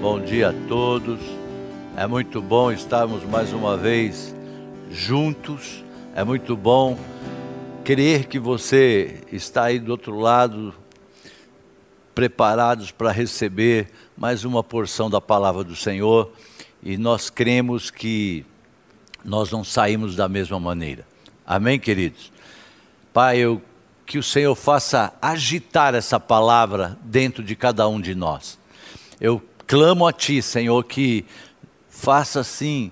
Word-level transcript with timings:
Bom 0.00 0.20
dia 0.20 0.50
a 0.50 0.52
todos. 0.68 1.18
É 1.96 2.06
muito 2.06 2.40
bom 2.40 2.70
estarmos 2.70 3.24
mais 3.24 3.52
uma 3.52 3.76
vez 3.76 4.32
juntos. 4.92 5.82
É 6.14 6.22
muito 6.22 6.56
bom 6.56 6.96
crer 7.82 8.26
que 8.26 8.38
você 8.38 9.24
está 9.32 9.64
aí 9.64 9.80
do 9.80 9.90
outro 9.90 10.16
lado, 10.16 10.72
preparados 12.14 12.92
para 12.92 13.10
receber 13.10 13.90
mais 14.16 14.44
uma 14.44 14.62
porção 14.62 15.10
da 15.10 15.20
palavra 15.20 15.64
do 15.64 15.74
Senhor. 15.74 16.30
E 16.80 16.96
nós 16.96 17.28
cremos 17.28 17.90
que 17.90 18.46
nós 19.24 19.50
não 19.50 19.64
saímos 19.64 20.14
da 20.14 20.28
mesma 20.28 20.60
maneira. 20.60 21.04
Amém, 21.44 21.76
queridos? 21.76 22.30
Pai, 23.12 23.38
eu, 23.38 23.60
que 24.06 24.16
o 24.16 24.22
Senhor 24.22 24.54
faça 24.54 25.12
agitar 25.20 25.92
essa 25.96 26.20
palavra 26.20 26.96
dentro 27.02 27.42
de 27.42 27.56
cada 27.56 27.88
um 27.88 28.00
de 28.00 28.14
nós. 28.14 28.56
Eu 29.20 29.42
clamo 29.68 30.06
a 30.06 30.12
Ti, 30.14 30.40
Senhor, 30.40 30.82
que 30.82 31.26
faça 31.90 32.40
assim, 32.40 32.90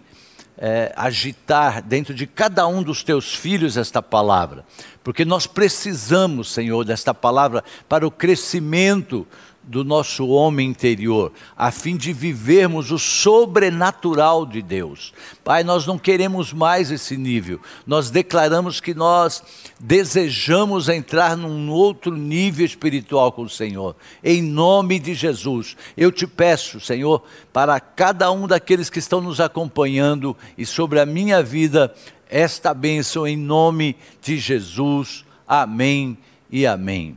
é, 0.58 0.92
agitar 0.94 1.82
dentro 1.82 2.12
de 2.12 2.26
cada 2.26 2.66
um 2.66 2.82
dos 2.82 3.02
Teus 3.02 3.34
filhos 3.34 3.78
esta 3.78 4.02
palavra, 4.02 4.62
porque 5.02 5.24
nós 5.24 5.46
precisamos, 5.46 6.52
Senhor, 6.52 6.84
desta 6.84 7.14
palavra 7.14 7.64
para 7.88 8.06
o 8.06 8.10
crescimento 8.10 9.26
do 9.66 9.82
nosso 9.82 10.28
homem 10.28 10.70
interior, 10.70 11.32
a 11.56 11.72
fim 11.72 11.96
de 11.96 12.12
vivermos 12.12 12.92
o 12.92 12.98
sobrenatural 12.98 14.46
de 14.46 14.62
Deus. 14.62 15.12
Pai, 15.42 15.64
nós 15.64 15.84
não 15.86 15.98
queremos 15.98 16.52
mais 16.52 16.90
esse 16.90 17.16
nível. 17.16 17.60
Nós 17.84 18.08
declaramos 18.08 18.80
que 18.80 18.94
nós 18.94 19.42
desejamos 19.80 20.88
entrar 20.88 21.36
num 21.36 21.68
outro 21.70 22.14
nível 22.14 22.64
espiritual 22.64 23.32
com 23.32 23.42
o 23.42 23.50
Senhor. 23.50 23.96
Em 24.22 24.40
nome 24.40 25.00
de 25.00 25.14
Jesus, 25.14 25.76
eu 25.96 26.12
te 26.12 26.26
peço, 26.26 26.78
Senhor, 26.78 27.22
para 27.52 27.80
cada 27.80 28.30
um 28.30 28.46
daqueles 28.46 28.88
que 28.88 29.00
estão 29.00 29.20
nos 29.20 29.40
acompanhando 29.40 30.36
e 30.56 30.64
sobre 30.64 31.00
a 31.00 31.06
minha 31.06 31.42
vida, 31.42 31.92
esta 32.30 32.72
bênção 32.72 33.26
em 33.26 33.36
nome 33.36 33.96
de 34.22 34.38
Jesus. 34.38 35.24
Amém 35.46 36.16
e 36.50 36.66
amém. 36.66 37.16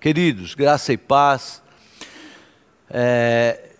Queridos, 0.00 0.54
graça 0.54 0.92
e 0.92 0.98
paz 0.98 1.63
é, 2.90 3.70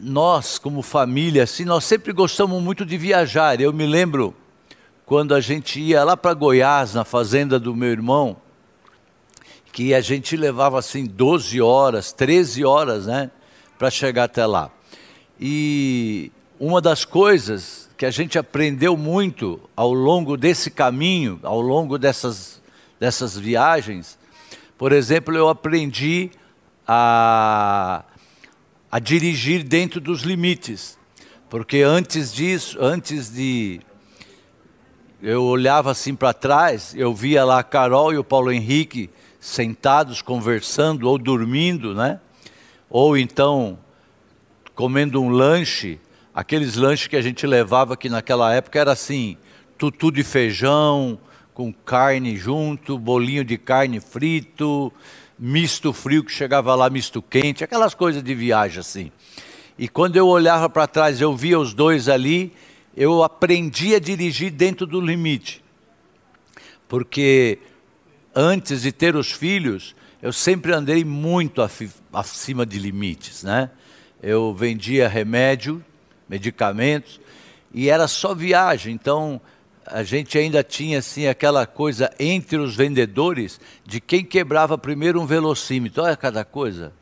nós, 0.00 0.58
como 0.58 0.82
família, 0.82 1.44
assim, 1.44 1.64
nós 1.64 1.84
sempre 1.84 2.12
gostamos 2.12 2.62
muito 2.62 2.84
de 2.84 2.96
viajar. 2.96 3.60
Eu 3.60 3.72
me 3.72 3.86
lembro 3.86 4.34
quando 5.06 5.34
a 5.34 5.40
gente 5.40 5.80
ia 5.80 6.02
lá 6.04 6.16
para 6.16 6.34
Goiás, 6.34 6.94
na 6.94 7.04
fazenda 7.04 7.58
do 7.58 7.74
meu 7.74 7.90
irmão, 7.90 8.36
que 9.72 9.94
a 9.94 10.00
gente 10.00 10.36
levava 10.36 10.78
assim 10.78 11.06
12 11.06 11.60
horas, 11.60 12.12
13 12.12 12.64
horas, 12.64 13.06
né, 13.06 13.30
para 13.78 13.90
chegar 13.90 14.24
até 14.24 14.44
lá. 14.44 14.70
E 15.40 16.30
uma 16.58 16.80
das 16.80 17.04
coisas 17.04 17.88
que 17.96 18.06
a 18.06 18.10
gente 18.10 18.38
aprendeu 18.38 18.96
muito 18.96 19.60
ao 19.76 19.92
longo 19.92 20.36
desse 20.36 20.70
caminho, 20.70 21.40
ao 21.42 21.60
longo 21.60 21.98
dessas, 21.98 22.60
dessas 22.98 23.36
viagens, 23.36 24.18
por 24.76 24.92
exemplo, 24.92 25.36
eu 25.36 25.48
aprendi 25.48 26.30
a 26.86 28.04
a 28.92 28.98
dirigir 28.98 29.64
dentro 29.64 29.98
dos 30.02 30.20
limites. 30.20 30.98
Porque 31.48 31.78
antes 31.78 32.30
disso, 32.30 32.76
antes 32.78 33.32
de 33.32 33.80
eu 35.22 35.44
olhava 35.44 35.90
assim 35.90 36.14
para 36.14 36.34
trás, 36.34 36.94
eu 36.94 37.14
via 37.14 37.42
lá 37.42 37.60
a 37.60 37.62
Carol 37.62 38.12
e 38.12 38.18
o 38.18 38.24
Paulo 38.24 38.52
Henrique 38.52 39.08
sentados 39.40 40.20
conversando 40.20 41.08
ou 41.08 41.16
dormindo, 41.16 41.94
né? 41.94 42.20
Ou 42.90 43.16
então 43.16 43.78
comendo 44.74 45.22
um 45.22 45.30
lanche, 45.30 45.98
aqueles 46.34 46.76
lanches 46.76 47.06
que 47.06 47.16
a 47.16 47.22
gente 47.22 47.46
levava 47.46 47.96
que 47.96 48.10
naquela 48.10 48.52
época 48.52 48.78
era 48.78 48.92
assim, 48.92 49.38
tutu 49.78 50.10
de 50.10 50.22
feijão 50.22 51.18
com 51.54 51.72
carne 51.72 52.36
junto, 52.36 52.98
bolinho 52.98 53.44
de 53.44 53.56
carne 53.56 54.00
frito, 54.00 54.92
misto 55.38 55.92
frio 55.92 56.24
que 56.24 56.32
chegava 56.32 56.74
lá, 56.74 56.88
misto 56.88 57.20
quente, 57.22 57.64
aquelas 57.64 57.94
coisas 57.94 58.22
de 58.22 58.34
viagem 58.34 58.80
assim. 58.80 59.12
E 59.78 59.88
quando 59.88 60.16
eu 60.16 60.28
olhava 60.28 60.68
para 60.68 60.86
trás, 60.86 61.20
eu 61.20 61.34
via 61.34 61.58
os 61.58 61.74
dois 61.74 62.08
ali, 62.08 62.52
eu 62.96 63.22
aprendi 63.22 63.94
a 63.94 63.98
dirigir 63.98 64.50
dentro 64.50 64.86
do 64.86 65.00
limite. 65.00 65.62
Porque 66.88 67.58
antes 68.34 68.82
de 68.82 68.92
ter 68.92 69.16
os 69.16 69.32
filhos, 69.32 69.94
eu 70.20 70.32
sempre 70.32 70.72
andei 70.72 71.04
muito 71.04 71.62
acima 72.12 72.64
de 72.64 72.78
limites, 72.78 73.42
né? 73.42 73.70
Eu 74.22 74.54
vendia 74.54 75.08
remédio, 75.08 75.84
medicamentos, 76.28 77.20
e 77.74 77.88
era 77.88 78.06
só 78.06 78.34
viagem, 78.34 78.94
então 78.94 79.40
a 79.86 80.02
gente 80.02 80.38
ainda 80.38 80.62
tinha 80.62 80.98
assim 80.98 81.26
aquela 81.26 81.66
coisa 81.66 82.10
entre 82.18 82.56
os 82.56 82.76
vendedores 82.76 83.60
de 83.84 84.00
quem 84.00 84.24
quebrava 84.24 84.78
primeiro 84.78 85.20
um 85.20 85.26
velocímetro. 85.26 86.02
Olha 86.02 86.16
cada 86.16 86.44
coisa. 86.44 86.92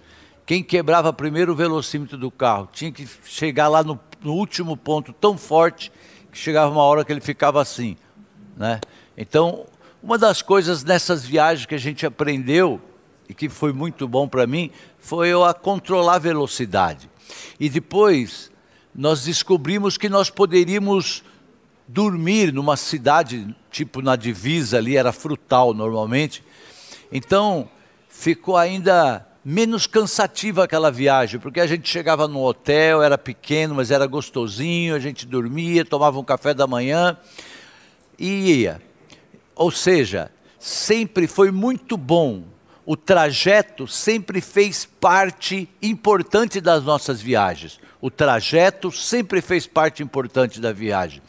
Quem 0.47 0.63
quebrava 0.63 1.13
primeiro 1.13 1.53
o 1.53 1.57
velocímetro 1.57 2.17
do 2.17 2.31
carro 2.31 2.69
tinha 2.73 2.91
que 2.91 3.07
chegar 3.25 3.69
lá 3.69 3.83
no, 3.83 4.01
no 4.23 4.33
último 4.33 4.77
ponto 4.77 5.13
tão 5.13 5.39
forte 5.39 5.93
que 6.33 6.39
chegava 6.39 6.71
uma 6.71 6.83
hora 6.83 7.05
que 7.05 7.13
ele 7.13 7.21
ficava 7.21 7.61
assim, 7.61 7.97
né? 8.57 8.81
Então, 9.17 9.67
uma 10.03 10.17
das 10.17 10.43
coisas 10.43 10.83
nessas 10.83 11.25
viagens 11.25 11.67
que 11.67 11.75
a 11.75 11.79
gente 11.79 12.07
aprendeu 12.07 12.81
e 13.29 13.35
que 13.35 13.49
foi 13.49 13.73
muito 13.73 14.09
bom 14.09 14.27
para 14.27 14.47
mim 14.47 14.71
foi 14.99 15.29
eu 15.29 15.45
a 15.45 15.55
controlar 15.55 16.15
a 16.15 16.19
velocidade. 16.19 17.09
E 17.59 17.69
depois 17.69 18.51
nós 18.95 19.25
descobrimos 19.25 19.97
que 19.97 20.09
nós 20.09 20.31
poderíamos 20.31 21.23
dormir 21.93 22.53
numa 22.53 22.77
cidade, 22.77 23.55
tipo 23.71 24.01
na 24.01 24.15
divisa 24.15 24.78
ali, 24.78 24.97
era 24.97 25.12
frutal 25.12 25.75
normalmente. 25.75 26.45
Então, 27.11 27.69
ficou 28.09 28.56
ainda 28.56 29.27
menos 29.45 29.87
cansativa 29.87 30.65
aquela 30.65 30.91
viagem, 30.91 31.41
porque 31.41 31.59
a 31.59 31.67
gente 31.67 31.89
chegava 31.89 32.28
no 32.28 32.45
hotel, 32.45 33.03
era 33.03 33.19
pequeno, 33.19 33.75
mas 33.75 33.91
era 33.91 34.06
gostosinho, 34.06 34.95
a 34.95 35.01
gente 35.01 35.27
dormia, 35.27 35.84
tomava 35.84 36.19
um 36.19 36.25
café 36.25 36.55
da 36.55 36.67
manhã 36.67 37.17
e 38.17 38.61
ia. 38.61 38.81
Ou 39.57 39.71
seja, 39.72 40.31
sempre 40.59 41.27
foi 41.27 41.51
muito 41.51 41.97
bom. 41.97 42.45
O 42.85 42.97
trajeto 42.97 43.87
sempre 43.87 44.41
fez 44.41 44.85
parte 44.85 45.69
importante 45.83 46.61
das 46.61 46.83
nossas 46.83 47.21
viagens. 47.21 47.79
O 48.01 48.11
trajeto 48.11 48.91
sempre 48.91 49.43
fez 49.43 49.67
parte 49.67 50.03
importante 50.03 50.61
da 50.61 50.73
viagem. 50.73 51.23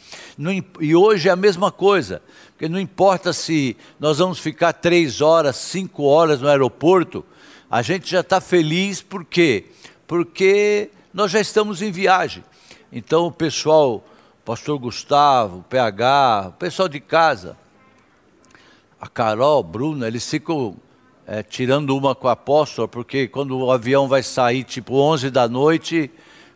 e 0.79 0.95
hoje 0.95 1.27
é 1.27 1.31
a 1.31 1.35
mesma 1.35 1.71
coisa, 1.71 2.21
porque 2.51 2.69
não 2.69 2.79
importa 2.79 3.33
se 3.33 3.75
nós 3.99 4.19
vamos 4.19 4.39
ficar 4.39 4.71
três 4.73 5.19
horas, 5.19 5.57
cinco 5.57 6.03
horas 6.03 6.39
no 6.39 6.47
aeroporto, 6.47 7.25
a 7.69 7.81
gente 7.81 8.09
já 8.09 8.21
está 8.21 8.39
feliz, 8.39 9.01
por 9.01 9.25
quê? 9.25 9.65
Porque 10.07 10.89
nós 11.13 11.31
já 11.31 11.41
estamos 11.41 11.81
em 11.81 11.91
viagem. 11.91 12.43
Então 12.91 13.25
o 13.25 13.31
pessoal, 13.31 13.95
o 13.95 14.43
pastor 14.45 14.77
Gustavo, 14.79 15.59
o 15.59 15.63
PH, 15.63 16.47
o 16.49 16.51
pessoal 16.53 16.87
de 16.87 16.99
casa, 16.99 17.57
a 18.99 19.07
Carol, 19.07 19.63
Bruna, 19.63 20.07
eles 20.07 20.29
ficam 20.29 20.77
é, 21.25 21.43
tirando 21.43 21.95
uma 21.95 22.15
com 22.15 22.27
a 22.27 22.33
apóstola, 22.33 22.87
porque 22.87 23.27
quando 23.27 23.57
o 23.57 23.71
avião 23.71 24.07
vai 24.07 24.23
sair 24.23 24.63
tipo 24.63 24.95
11 24.95 25.29
da 25.29 25.47
noite, 25.47 26.11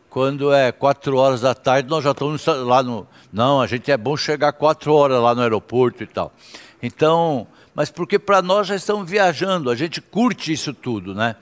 quando 0.10 0.54
é 0.54 0.72
quatro 0.72 1.18
horas 1.18 1.42
da 1.42 1.54
tarde, 1.54 1.90
nós 1.90 2.04
já 2.04 2.12
estamos 2.12 2.46
lá 2.46 2.82
no. 2.82 3.08
Não, 3.32 3.62
a 3.62 3.68
gente 3.68 3.92
é 3.92 3.98
bom 3.98 4.16
chegar 4.16 4.54
quatro 4.54 4.94
horas 4.94 5.22
lá 5.22 5.36
no 5.36 5.42
aeroporto 5.42 6.04
e 6.04 6.08
tal. 6.08 6.34
Então, 6.82 7.48
mas 7.74 7.92
porque 7.92 8.18
para 8.18 8.42
nós 8.42 8.68
já 8.68 8.76
estamos 8.76 9.10
viajando, 9.10 9.70
a 9.70 9.76
gente 9.76 10.02
curte 10.02 10.52
isso 10.52 10.74
tudo, 10.74 11.14
né? 11.14 11.36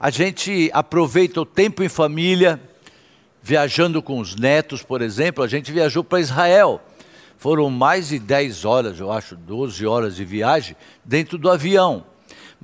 A 0.00 0.10
gente 0.10 0.70
aproveita 0.72 1.40
o 1.40 1.46
tempo 1.46 1.82
em 1.82 1.88
família, 1.88 2.60
viajando 3.42 4.02
com 4.02 4.18
os 4.18 4.34
netos, 4.34 4.82
por 4.82 5.02
exemplo, 5.02 5.44
a 5.44 5.48
gente 5.48 5.70
viajou 5.70 6.02
para 6.02 6.20
Israel. 6.20 6.80
Foram 7.36 7.68
mais 7.68 8.08
de 8.08 8.18
10 8.18 8.64
horas, 8.64 8.98
eu 8.98 9.12
acho, 9.12 9.36
12 9.36 9.86
horas 9.86 10.16
de 10.16 10.24
viagem 10.24 10.74
dentro 11.04 11.36
do 11.36 11.50
avião 11.50 12.04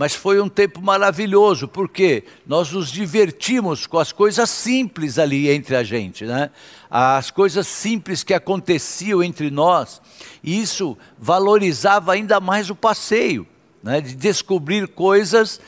mas 0.01 0.15
foi 0.15 0.41
um 0.41 0.49
tempo 0.49 0.81
maravilhoso, 0.81 1.69
porque 1.69 2.25
nós 2.47 2.73
nos 2.73 2.91
divertimos 2.91 3.87
com 3.87 3.99
as 3.99 4.13
coisas 4.13 4.49
simples 4.49 5.19
ali 5.19 5.51
entre 5.51 5.77
a 5.77 5.83
gente, 5.83 6.25
né? 6.25 6.49
As 6.91 7.31
coisas 7.31 7.67
simples 7.67 8.25
que 8.25 8.33
aconteciam 8.33 9.23
entre 9.23 9.51
nós, 9.51 10.01
e 10.43 10.59
isso 10.59 10.97
valorizava 11.19 12.15
ainda 12.15 12.41
mais 12.41 12.71
o 12.71 12.75
passeio, 12.75 13.47
né? 13.83 14.01
De 14.01 14.15
descobrir 14.15 14.89
coisas 14.89 15.61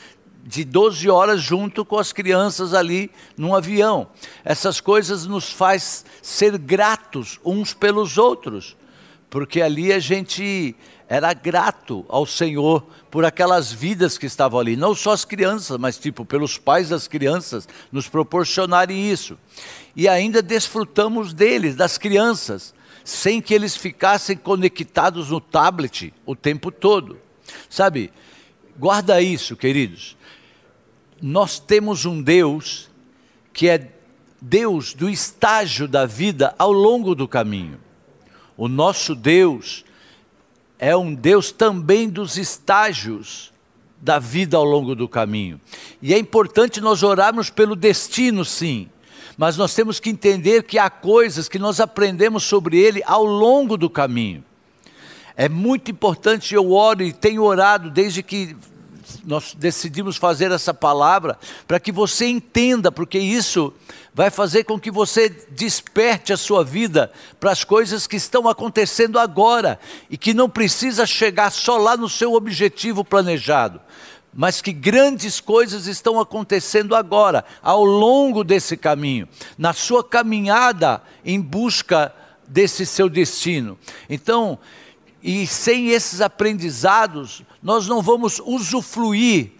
de 0.43 0.63
12 0.63 1.07
horas 1.11 1.39
junto 1.39 1.85
com 1.85 1.99
as 1.99 2.11
crianças 2.11 2.73
ali 2.73 3.11
num 3.37 3.53
avião. 3.53 4.07
Essas 4.43 4.81
coisas 4.81 5.27
nos 5.27 5.51
faz 5.51 6.07
ser 6.23 6.57
gratos 6.57 7.39
uns 7.45 7.75
pelos 7.75 8.17
outros 8.17 8.75
porque 9.33 9.63
ali 9.63 9.91
a 9.91 9.97
gente 9.97 10.75
era 11.07 11.33
grato 11.33 12.05
ao 12.07 12.25
Senhor 12.25 12.85
por 13.11 13.25
aquelas 13.25 13.71
vidas 13.71 14.17
que 14.17 14.25
estavam 14.25 14.59
ali, 14.59 14.75
não 14.75 14.95
só 14.95 15.11
as 15.11 15.25
crianças, 15.25 15.77
mas 15.77 15.97
tipo 15.97 16.25
pelos 16.25 16.57
pais 16.57 16.89
das 16.89 17.07
crianças 17.07 17.67
nos 17.91 18.07
proporcionarem 18.07 19.11
isso. 19.11 19.37
E 19.95 20.07
ainda 20.07 20.41
desfrutamos 20.41 21.33
deles, 21.33 21.75
das 21.75 21.97
crianças, 21.97 22.73
sem 23.03 23.41
que 23.41 23.53
eles 23.53 23.75
ficassem 23.75 24.35
conectados 24.35 25.29
no 25.29 25.39
tablet 25.39 26.13
o 26.25 26.35
tempo 26.35 26.71
todo. 26.71 27.19
Sabe? 27.69 28.11
Guarda 28.77 29.21
isso, 29.21 29.55
queridos. 29.55 30.17
Nós 31.21 31.59
temos 31.59 32.05
um 32.05 32.21
Deus 32.21 32.89
que 33.51 33.69
é 33.69 33.91
Deus 34.41 34.93
do 34.93 35.09
estágio 35.09 35.87
da 35.87 36.05
vida 36.05 36.55
ao 36.57 36.71
longo 36.71 37.13
do 37.13 37.27
caminho. 37.27 37.79
O 38.57 38.67
nosso 38.67 39.15
Deus 39.15 39.85
é 40.83 40.97
um 40.97 41.15
Deus 41.15 41.49
também 41.49 42.09
dos 42.09 42.35
estágios 42.37 43.53
da 44.01 44.19
vida 44.19 44.57
ao 44.57 44.65
longo 44.65 44.93
do 44.93 45.07
caminho. 45.07 45.61
E 46.01 46.13
é 46.13 46.17
importante 46.17 46.81
nós 46.81 47.03
orarmos 47.03 47.49
pelo 47.49 47.73
destino, 47.73 48.43
sim, 48.43 48.89
mas 49.37 49.55
nós 49.55 49.73
temos 49.73 49.97
que 49.97 50.09
entender 50.09 50.63
que 50.63 50.77
há 50.77 50.89
coisas 50.89 51.47
que 51.47 51.57
nós 51.57 51.79
aprendemos 51.79 52.43
sobre 52.43 52.77
ele 52.77 53.01
ao 53.05 53.23
longo 53.23 53.77
do 53.77 53.89
caminho. 53.89 54.43
É 55.37 55.47
muito 55.47 55.89
importante, 55.89 56.53
eu 56.53 56.73
oro 56.73 57.01
e 57.01 57.13
tenho 57.13 57.43
orado 57.43 57.89
desde 57.89 58.21
que 58.21 58.53
nós 59.25 59.53
decidimos 59.53 60.17
fazer 60.17 60.51
essa 60.51 60.73
palavra, 60.73 61.37
para 61.67 61.79
que 61.79 61.91
você 61.91 62.27
entenda, 62.27 62.91
porque 62.91 63.19
isso 63.19 63.73
vai 64.13 64.29
fazer 64.29 64.63
com 64.63 64.79
que 64.79 64.91
você 64.91 65.29
desperte 65.29 66.31
a 66.31 66.37
sua 66.37 66.63
vida 66.63 67.11
para 67.39 67.51
as 67.51 67.63
coisas 67.63 68.05
que 68.05 68.15
estão 68.15 68.47
acontecendo 68.47 69.17
agora 69.17 69.79
e 70.09 70.17
que 70.17 70.33
não 70.33 70.49
precisa 70.49 71.05
chegar 71.05 71.51
só 71.51 71.77
lá 71.77 71.97
no 71.97 72.07
seu 72.07 72.33
objetivo 72.33 73.03
planejado, 73.03 73.81
mas 74.33 74.61
que 74.61 74.71
grandes 74.71 75.39
coisas 75.39 75.87
estão 75.87 76.19
acontecendo 76.19 76.95
agora, 76.95 77.43
ao 77.61 77.83
longo 77.83 78.43
desse 78.43 78.77
caminho, 78.77 79.27
na 79.57 79.73
sua 79.73 80.03
caminhada 80.03 81.01
em 81.25 81.39
busca 81.39 82.13
desse 82.47 82.85
seu 82.85 83.09
destino. 83.09 83.77
Então, 84.09 84.59
e 85.23 85.47
sem 85.47 85.89
esses 85.89 86.19
aprendizados, 86.19 87.43
nós 87.63 87.87
não 87.87 88.01
vamos 88.01 88.41
usufruir 88.45 89.51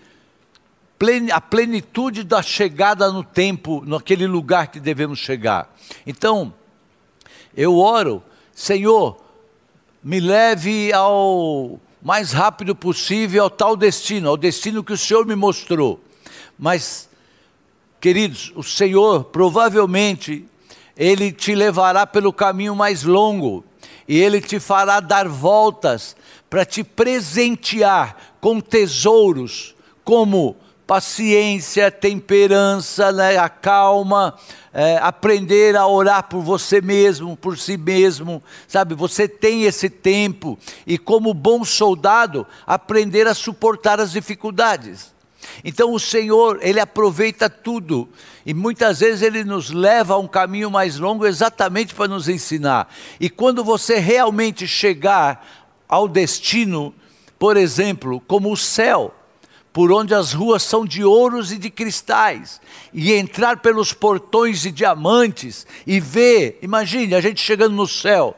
a 1.34 1.42
plenitude 1.42 2.24
da 2.24 2.42
chegada 2.42 3.12
no 3.12 3.24
tempo, 3.24 3.84
naquele 3.86 4.26
lugar 4.26 4.68
que 4.68 4.80
devemos 4.80 5.20
chegar. 5.20 5.74
Então, 6.08 6.54
eu 7.56 7.78
oro, 7.78 8.24
Senhor, 8.54 9.18
me 10.02 10.20
leve 10.20 10.94
ao 10.94 11.80
mais 12.02 12.32
rápido 12.32 12.76
possível 12.76 13.44
ao 13.44 13.50
tal 13.50 13.76
destino, 13.76 14.30
ao 14.30 14.38
destino 14.38 14.84
que 14.84 14.94
o 14.94 14.98
Senhor 14.98 15.26
me 15.26 15.36
mostrou. 15.36 16.02
Mas, 16.58 17.10
queridos, 18.00 18.54
o 18.56 18.64
Senhor 18.64 19.26
provavelmente 19.26 20.46
ele 20.96 21.32
te 21.32 21.56
levará 21.56 22.06
pelo 22.06 22.32
caminho 22.32 22.76
mais 22.76 23.04
longo 23.04 23.64
e 24.08 24.20
ele 24.20 24.40
te 24.40 24.60
fará 24.60 25.00
dar 25.00 25.28
voltas 25.28 26.16
para 26.54 26.64
te 26.64 26.84
presentear 26.84 28.16
com 28.40 28.62
tesouros 28.62 29.74
como 30.04 30.56
paciência, 30.86 31.90
temperança, 31.90 33.12
né, 33.12 33.38
a 33.40 33.50
calma, 33.50 34.36
é, 34.72 35.00
aprender 35.02 35.76
a 35.76 35.88
orar 35.88 36.30
por 36.30 36.44
você 36.44 36.80
mesmo, 36.80 37.36
por 37.36 37.58
si 37.58 37.76
mesmo, 37.76 38.44
sabe? 38.68 38.94
Você 38.94 39.28
tem 39.28 39.64
esse 39.64 39.90
tempo 39.90 40.60
e, 40.86 40.96
como 40.96 41.34
bom 41.34 41.64
soldado, 41.64 42.46
aprender 42.68 43.26
a 43.26 43.34
suportar 43.34 44.00
as 44.00 44.12
dificuldades. 44.12 45.12
Então 45.64 45.92
o 45.92 46.00
Senhor, 46.00 46.60
Ele 46.62 46.80
aproveita 46.80 47.50
tudo 47.50 48.08
e 48.46 48.54
muitas 48.54 49.00
vezes 49.00 49.24
Ele 49.24 49.44
nos 49.44 49.72
leva 49.72 50.14
a 50.14 50.20
um 50.20 50.28
caminho 50.28 50.70
mais 50.70 51.00
longo 51.00 51.26
exatamente 51.26 51.96
para 51.96 52.08
nos 52.08 52.30
ensinar. 52.30 52.88
E 53.20 53.28
quando 53.28 53.64
você 53.64 53.98
realmente 53.98 54.68
chegar 54.68 55.62
ao 55.94 56.07
destino, 56.07 56.92
por 57.38 57.56
exemplo, 57.56 58.19
como 58.22 58.51
o 58.51 58.57
céu, 58.57 59.13
por 59.72 59.92
onde 59.92 60.16
as 60.16 60.34
ruas 60.34 60.63
são 60.63 60.88
de 60.88 61.04
ouros 61.04 61.51
e 61.51 61.57
de 61.60 61.69
cristais, 61.69 62.60
e 62.92 63.13
entrar 63.13 63.57
pelos 63.57 63.94
portões 63.94 64.63
de 64.63 64.72
diamantes 64.72 65.68
e 65.86 66.00
ver, 66.00 66.57
imagine 66.63 67.13
a 67.13 67.22
gente 67.22 67.40
chegando 67.40 67.75
no 67.75 67.88
céu 67.88 68.36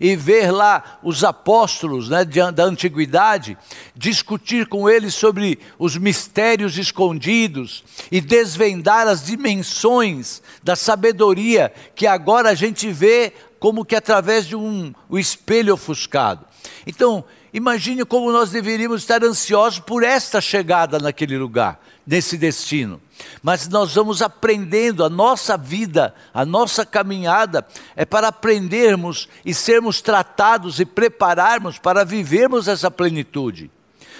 e 0.00 0.16
ver 0.16 0.50
lá 0.50 0.98
os 1.02 1.22
apóstolos 1.22 2.08
né, 2.08 2.24
da 2.24 2.64
antiguidade, 2.64 3.58
discutir 3.94 4.66
com 4.66 4.88
eles 4.88 5.12
sobre 5.12 5.58
os 5.78 5.98
mistérios 5.98 6.78
escondidos 6.78 7.84
e 8.10 8.18
desvendar 8.18 9.06
as 9.06 9.26
dimensões 9.26 10.42
da 10.62 10.74
sabedoria 10.74 11.70
que 11.94 12.06
agora 12.06 12.48
a 12.48 12.54
gente 12.54 12.90
vê 12.90 13.30
como 13.60 13.84
que 13.84 13.94
através 13.94 14.46
de 14.46 14.56
um, 14.56 14.94
um 15.10 15.18
espelho 15.18 15.74
ofuscado. 15.74 16.53
Então, 16.86 17.24
Imagine 17.54 18.04
como 18.04 18.32
nós 18.32 18.50
deveríamos 18.50 19.02
estar 19.02 19.22
ansiosos 19.22 19.78
por 19.78 20.02
esta 20.02 20.40
chegada 20.40 20.98
naquele 20.98 21.38
lugar, 21.38 21.80
nesse 22.04 22.36
destino. 22.36 23.00
Mas 23.44 23.68
nós 23.68 23.94
vamos 23.94 24.20
aprendendo, 24.20 25.04
a 25.04 25.08
nossa 25.08 25.56
vida, 25.56 26.12
a 26.34 26.44
nossa 26.44 26.84
caminhada 26.84 27.64
é 27.94 28.04
para 28.04 28.26
aprendermos 28.26 29.28
e 29.44 29.54
sermos 29.54 30.02
tratados 30.02 30.80
e 30.80 30.84
prepararmos 30.84 31.78
para 31.78 32.04
vivermos 32.04 32.66
essa 32.66 32.90
plenitude. 32.90 33.70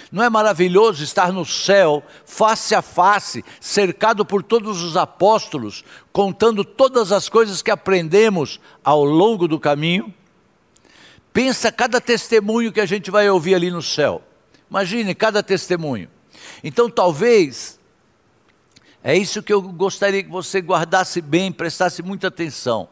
Não 0.09 0.23
é 0.23 0.29
maravilhoso 0.29 1.03
estar 1.03 1.33
no 1.33 1.45
céu, 1.45 2.01
face 2.25 2.73
a 2.73 2.81
face, 2.81 3.43
cercado 3.59 4.25
por 4.25 4.43
todos 4.43 4.81
os 4.81 4.95
apóstolos, 4.95 5.83
contando 6.13 6.63
todas 6.63 7.11
as 7.11 7.27
coisas 7.27 7.61
que 7.61 7.69
aprendemos 7.69 8.61
ao 8.81 9.03
longo 9.03 9.45
do 9.45 9.59
caminho? 9.59 10.13
Pensa 11.35 11.69
cada 11.69 11.99
testemunho 11.99 12.71
que 12.71 12.79
a 12.79 12.85
gente 12.85 13.11
vai 13.11 13.29
ouvir 13.29 13.55
ali 13.55 13.69
no 13.69 13.81
céu. 13.81 14.23
Imagine 14.69 15.13
cada 15.13 15.43
testemunho. 15.43 16.07
Então, 16.63 16.89
talvez, 16.89 17.77
é 19.03 19.17
isso 19.17 19.43
que 19.43 19.51
eu 19.51 19.61
gostaria 19.61 20.23
que 20.23 20.29
você 20.29 20.61
guardasse 20.61 21.19
bem, 21.19 21.51
prestasse 21.51 22.01
muita 22.01 22.29
atenção. 22.29 22.87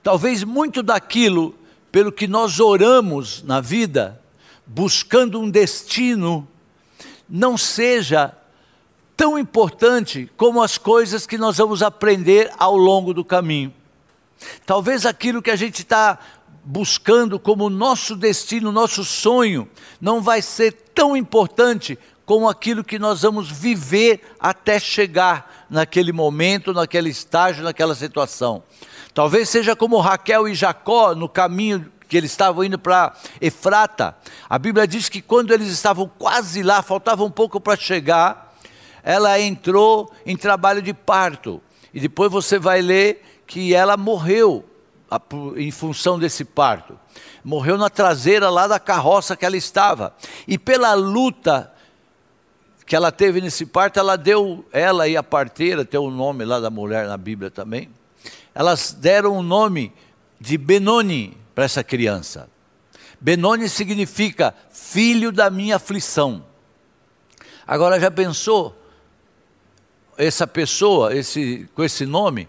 Talvez 0.00 0.44
muito 0.44 0.80
daquilo 0.80 1.56
pelo 1.90 2.12
que 2.12 2.28
nós 2.28 2.60
oramos 2.60 3.42
na 3.42 3.60
vida, 3.60 4.22
buscando 4.64 5.40
um 5.40 5.50
destino, 5.50 6.46
não 7.28 7.58
seja 7.58 8.32
tão 9.16 9.36
importante 9.36 10.30
como 10.36 10.62
as 10.62 10.78
coisas 10.78 11.26
que 11.26 11.36
nós 11.36 11.56
vamos 11.56 11.82
aprender 11.82 12.48
ao 12.58 12.76
longo 12.76 13.12
do 13.12 13.24
caminho. 13.24 13.74
Talvez 14.64 15.04
aquilo 15.04 15.42
que 15.42 15.50
a 15.50 15.56
gente 15.56 15.82
está 15.82 16.18
buscando 16.64 17.38
como 17.38 17.68
nosso 17.68 18.14
destino, 18.14 18.70
nosso 18.70 19.04
sonho, 19.04 19.68
não 20.00 20.20
vai 20.20 20.40
ser 20.40 20.72
tão 20.94 21.16
importante 21.16 21.98
como 22.24 22.48
aquilo 22.48 22.84
que 22.84 22.98
nós 22.98 23.22
vamos 23.22 23.50
viver 23.50 24.20
até 24.38 24.78
chegar 24.78 25.66
naquele 25.68 26.12
momento, 26.12 26.72
naquele 26.72 27.10
estágio, 27.10 27.64
naquela 27.64 27.94
situação. 27.94 28.62
Talvez 29.12 29.48
seja 29.48 29.74
como 29.74 29.98
Raquel 29.98 30.48
e 30.48 30.54
Jacó 30.54 31.14
no 31.14 31.28
caminho 31.28 31.90
que 32.08 32.16
eles 32.16 32.30
estavam 32.30 32.62
indo 32.62 32.78
para 32.78 33.14
Efrata. 33.40 34.16
A 34.48 34.58
Bíblia 34.58 34.86
diz 34.86 35.08
que 35.08 35.20
quando 35.20 35.52
eles 35.52 35.68
estavam 35.68 36.10
quase 36.18 36.62
lá, 36.62 36.82
faltava 36.82 37.24
um 37.24 37.30
pouco 37.30 37.60
para 37.60 37.76
chegar, 37.76 38.54
ela 39.02 39.40
entrou 39.40 40.10
em 40.24 40.36
trabalho 40.36 40.80
de 40.80 40.94
parto. 40.94 41.60
E 41.92 41.98
depois 41.98 42.30
você 42.30 42.58
vai 42.58 42.80
ler 42.80 43.22
que 43.46 43.74
ela 43.74 43.96
morreu 43.96 44.64
em 45.56 45.70
função 45.70 46.18
desse 46.18 46.44
parto. 46.44 46.98
Morreu 47.44 47.76
na 47.76 47.90
traseira 47.90 48.48
lá 48.50 48.66
da 48.66 48.78
carroça 48.78 49.36
que 49.36 49.44
ela 49.44 49.56
estava. 49.56 50.14
E 50.46 50.58
pela 50.58 50.94
luta 50.94 51.72
que 52.86 52.96
ela 52.96 53.10
teve 53.10 53.40
nesse 53.40 53.64
parto, 53.64 53.98
ela 53.98 54.16
deu, 54.16 54.64
ela 54.72 55.08
e 55.08 55.16
a 55.16 55.22
parteira, 55.22 55.84
tem 55.84 55.98
o 55.98 56.10
nome 56.10 56.44
lá 56.44 56.60
da 56.60 56.70
mulher 56.70 57.06
na 57.06 57.16
Bíblia 57.16 57.50
também, 57.50 57.88
elas 58.54 58.92
deram 58.92 59.36
o 59.36 59.42
nome 59.42 59.92
de 60.40 60.58
Benoni 60.58 61.36
para 61.54 61.64
essa 61.64 61.82
criança. 61.82 62.48
Benoni 63.20 63.68
significa 63.68 64.54
filho 64.70 65.30
da 65.30 65.48
minha 65.48 65.76
aflição. 65.76 66.44
Agora 67.66 67.98
já 68.00 68.10
pensou 68.10 68.76
essa 70.16 70.46
pessoa, 70.46 71.14
esse, 71.16 71.68
com 71.74 71.82
esse 71.84 72.04
nome, 72.04 72.48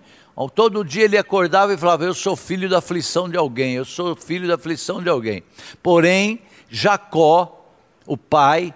Todo 0.56 0.84
dia 0.84 1.04
ele 1.04 1.18
acordava 1.18 1.74
e 1.74 1.78
falava: 1.78 2.04
Eu 2.04 2.14
sou 2.14 2.36
filho 2.36 2.68
da 2.68 2.80
aflição 2.80 3.30
de 3.30 3.38
alguém, 3.38 3.76
eu 3.76 3.86
sou 3.86 4.16
filho 4.16 4.48
da 4.48 4.56
aflição 4.56 5.02
de 5.02 5.10
alguém. 5.10 5.44
Porém, 5.82 6.42
Jacó, 6.70 7.68
o 8.06 8.18
pai, 8.18 8.74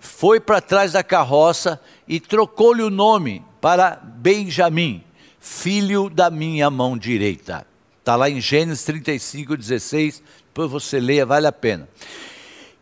foi 0.00 0.40
para 0.40 0.60
trás 0.60 0.92
da 0.92 1.02
carroça 1.02 1.80
e 2.08 2.18
trocou-lhe 2.18 2.82
o 2.82 2.90
nome 2.90 3.44
para 3.60 3.96
Benjamim, 4.02 5.02
filho 5.38 6.10
da 6.10 6.30
minha 6.30 6.70
mão 6.70 6.96
direita. 6.96 7.66
Está 7.98 8.16
lá 8.16 8.30
em 8.30 8.40
Gênesis 8.40 8.84
35, 8.84 9.56
16, 9.56 10.22
depois 10.46 10.70
você 10.70 11.00
leia, 11.00 11.26
vale 11.26 11.46
a 11.46 11.52
pena. 11.52 11.88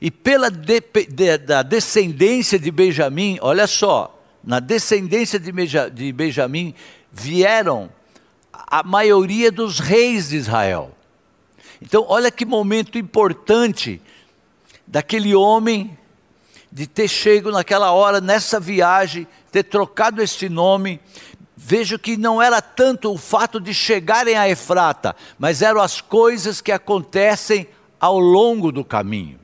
E 0.01 0.11
pela 0.11 0.51
de, 0.51 0.83
de, 1.09 1.39
da 1.39 1.63
descendência 1.63 2.59
de 2.59 2.71
Benjamim, 2.71 3.39
olha 3.41 3.67
só, 3.67 4.23
na 4.43 4.61
descendência 4.61 5.39
de, 5.39 5.51
de 5.93 6.13
Benjamim 6.13 6.75
vieram 7.11 7.91
a 8.67 8.83
maioria 8.83 9.51
dos 9.51 9.79
reis 9.79 10.29
de 10.29 10.37
Israel. 10.37 10.97
Então, 11.81 12.05
olha 12.09 12.31
que 12.31 12.45
momento 12.45 12.99
importante 12.99 14.01
daquele 14.87 15.35
homem 15.35 15.97
de 16.71 16.87
ter 16.87 17.07
chego 17.09 17.51
naquela 17.51 17.93
hora, 17.93 18.21
nessa 18.21 18.59
viagem, 18.59 19.27
ter 19.53 19.63
trocado 19.63 20.21
este 20.21 20.49
nome. 20.49 21.01
Vejo 21.57 21.99
que 21.99 22.17
não 22.17 22.43
era 22.43 22.61
tanto 22.61 23.13
o 23.13 23.19
fato 23.19 23.61
de 23.61 23.73
chegarem 23.73 24.37
a 24.37 24.49
Efrata, 24.49 25.15
mas 25.39 25.63
eram 25.63 25.81
as 25.81 26.01
coisas 26.01 26.61
que 26.61 26.73
acontecem 26.73 27.69
ao 28.01 28.19
longo 28.19 28.73
do 28.73 28.85
caminho. 28.85 29.39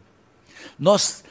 Nós 0.78 1.22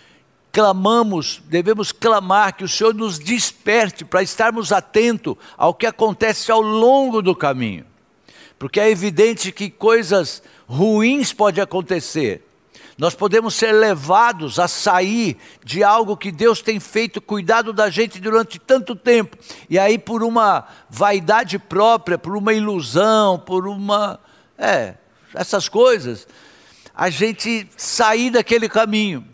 clamamos, 0.59 1.41
devemos 1.45 1.93
clamar 1.93 2.53
que 2.53 2.65
o 2.65 2.67
Senhor 2.67 2.93
nos 2.93 3.17
desperte 3.17 4.03
para 4.03 4.21
estarmos 4.21 4.73
atentos 4.73 5.37
ao 5.57 5.73
que 5.73 5.85
acontece 5.85 6.51
ao 6.51 6.59
longo 6.59 7.21
do 7.21 7.33
caminho. 7.33 7.85
Porque 8.57 8.77
é 8.77 8.89
evidente 8.89 9.53
que 9.53 9.69
coisas 9.69 10.43
ruins 10.67 11.31
podem 11.31 11.63
acontecer, 11.63 12.45
nós 12.97 13.15
podemos 13.15 13.55
ser 13.55 13.71
levados 13.71 14.59
a 14.59 14.67
sair 14.67 15.37
de 15.63 15.81
algo 15.81 16.17
que 16.17 16.29
Deus 16.29 16.61
tem 16.61 16.77
feito, 16.77 17.21
cuidado 17.21 17.71
da 17.71 17.89
gente 17.89 18.19
durante 18.19 18.59
tanto 18.59 18.97
tempo, 18.97 19.37
e 19.69 19.79
aí 19.79 19.97
por 19.97 20.21
uma 20.23 20.67
vaidade 20.89 21.57
própria, 21.57 22.17
por 22.17 22.35
uma 22.35 22.51
ilusão, 22.51 23.39
por 23.39 23.65
uma. 23.65 24.19
É, 24.57 24.95
essas 25.33 25.69
coisas, 25.69 26.27
a 26.93 27.09
gente 27.09 27.65
sair 27.77 28.29
daquele 28.29 28.67
caminho. 28.67 29.28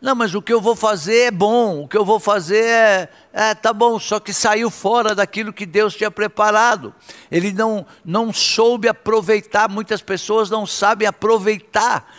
Não, 0.00 0.14
mas 0.14 0.34
o 0.34 0.40
que 0.40 0.52
eu 0.52 0.62
vou 0.62 0.74
fazer 0.74 1.26
é 1.26 1.30
bom, 1.30 1.82
o 1.82 1.88
que 1.88 1.96
eu 1.96 2.04
vou 2.04 2.18
fazer 2.18 2.64
é, 2.64 3.08
é 3.34 3.54
tá 3.54 3.70
bom, 3.70 3.98
só 3.98 4.18
que 4.18 4.32
saiu 4.32 4.70
fora 4.70 5.14
daquilo 5.14 5.52
que 5.52 5.66
Deus 5.66 5.94
tinha 5.94 6.10
preparado. 6.10 6.94
Ele 7.30 7.52
não, 7.52 7.84
não 8.02 8.32
soube 8.32 8.88
aproveitar, 8.88 9.68
muitas 9.68 10.00
pessoas 10.00 10.48
não 10.48 10.64
sabem 10.64 11.06
aproveitar 11.06 12.10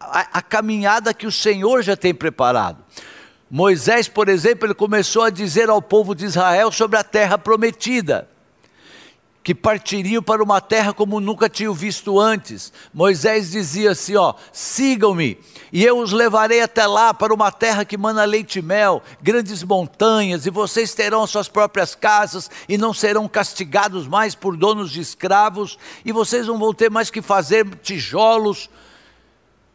a, 0.00 0.38
a 0.38 0.42
caminhada 0.42 1.14
que 1.14 1.28
o 1.28 1.32
Senhor 1.32 1.82
já 1.82 1.96
tem 1.96 2.12
preparado. 2.12 2.78
Moisés, 3.48 4.08
por 4.08 4.28
exemplo, 4.28 4.66
ele 4.66 4.74
começou 4.74 5.22
a 5.22 5.30
dizer 5.30 5.70
ao 5.70 5.80
povo 5.80 6.16
de 6.16 6.24
Israel 6.24 6.72
sobre 6.72 6.98
a 6.98 7.04
terra 7.04 7.38
prometida, 7.38 8.28
que 9.42 9.54
partiriam 9.54 10.22
para 10.22 10.42
uma 10.42 10.60
terra 10.60 10.92
como 10.92 11.20
nunca 11.20 11.48
tinham 11.48 11.72
visto 11.72 12.20
antes. 12.20 12.72
Moisés 12.92 13.50
dizia 13.50 13.92
assim: 13.92 14.16
ó, 14.16 14.34
sigam-me, 14.52 15.38
e 15.72 15.84
eu 15.84 15.98
os 15.98 16.12
levarei 16.12 16.60
até 16.60 16.86
lá, 16.86 17.14
para 17.14 17.32
uma 17.32 17.50
terra 17.50 17.84
que 17.84 17.96
mana 17.96 18.24
leite 18.24 18.58
e 18.58 18.62
mel, 18.62 19.02
grandes 19.22 19.62
montanhas, 19.62 20.46
e 20.46 20.50
vocês 20.50 20.94
terão 20.94 21.26
suas 21.26 21.48
próprias 21.48 21.94
casas, 21.94 22.50
e 22.68 22.76
não 22.76 22.92
serão 22.92 23.28
castigados 23.28 24.06
mais 24.06 24.34
por 24.34 24.56
donos 24.56 24.90
de 24.90 25.00
escravos, 25.00 25.78
e 26.04 26.12
vocês 26.12 26.46
não 26.46 26.58
vão 26.58 26.74
ter 26.74 26.90
mais 26.90 27.10
que 27.10 27.22
fazer 27.22 27.66
tijolos 27.76 28.68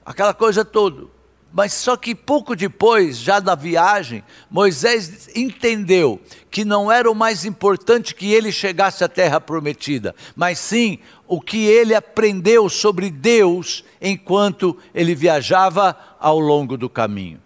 aquela 0.06 0.34
coisa 0.34 0.66
toda. 0.66 1.13
Mas 1.54 1.72
só 1.72 1.96
que 1.96 2.16
pouco 2.16 2.56
depois, 2.56 3.18
já 3.18 3.40
da 3.40 3.54
viagem, 3.54 4.24
Moisés 4.50 5.30
entendeu 5.36 6.20
que 6.50 6.66
não 6.66 6.92
era 6.92 7.10
o 7.10 7.14
mais 7.14 7.46
importante 7.46 8.16
que 8.16 8.34
ele 8.34 8.52
chegasse 8.52 9.04
à 9.04 9.08
terra 9.08 9.40
prometida, 9.40 10.16
mas 10.36 10.58
sim 10.58 10.98
o 11.28 11.40
que 11.40 11.64
ele 11.68 11.94
aprendeu 11.94 12.68
sobre 12.70 13.12
Deus 13.12 13.86
enquanto 14.02 14.76
ele 14.96 15.14
viajava 15.14 15.96
ao 16.20 16.40
longo 16.40 16.76
do 16.76 16.90
caminho. 16.90 17.40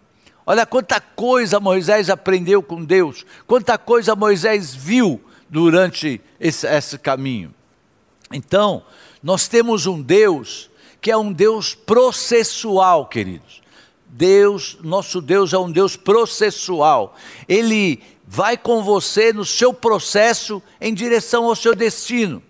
Olha 0.45 0.65
quanta 0.65 1.01
coisa 1.01 1.59
Moisés 1.59 2.09
aprendeu 2.09 2.63
com 2.63 2.85
Deus, 2.85 3.25
quanta 3.45 3.77
coisa 3.77 4.15
Moisés 4.15 4.73
viu 4.73 5.21
durante 5.49 6.21
esse, 6.39 6.65
esse 6.65 6.97
caminho. 6.97 7.53
Então, 8.31 8.83
nós 9.21 9.49
temos 9.49 9.85
um 9.85 10.01
Deus 10.01 10.69
que 11.01 11.11
é 11.11 11.17
um 11.17 11.33
Deus 11.33 11.75
processual, 11.75 13.05
queridos. 13.05 13.66
Deus, 14.09 14.77
nosso 14.83 15.21
Deus 15.21 15.53
é 15.53 15.57
um 15.57 15.71
Deus 15.71 15.95
processual. 15.95 17.15
Ele 17.47 18.01
vai 18.25 18.57
com 18.57 18.83
você 18.83 19.31
no 19.31 19.45
seu 19.45 19.73
processo 19.73 20.61
em 20.81 20.93
direção 20.93 21.45
ao 21.45 21.55
seu 21.55 21.73
destino. 21.73 22.43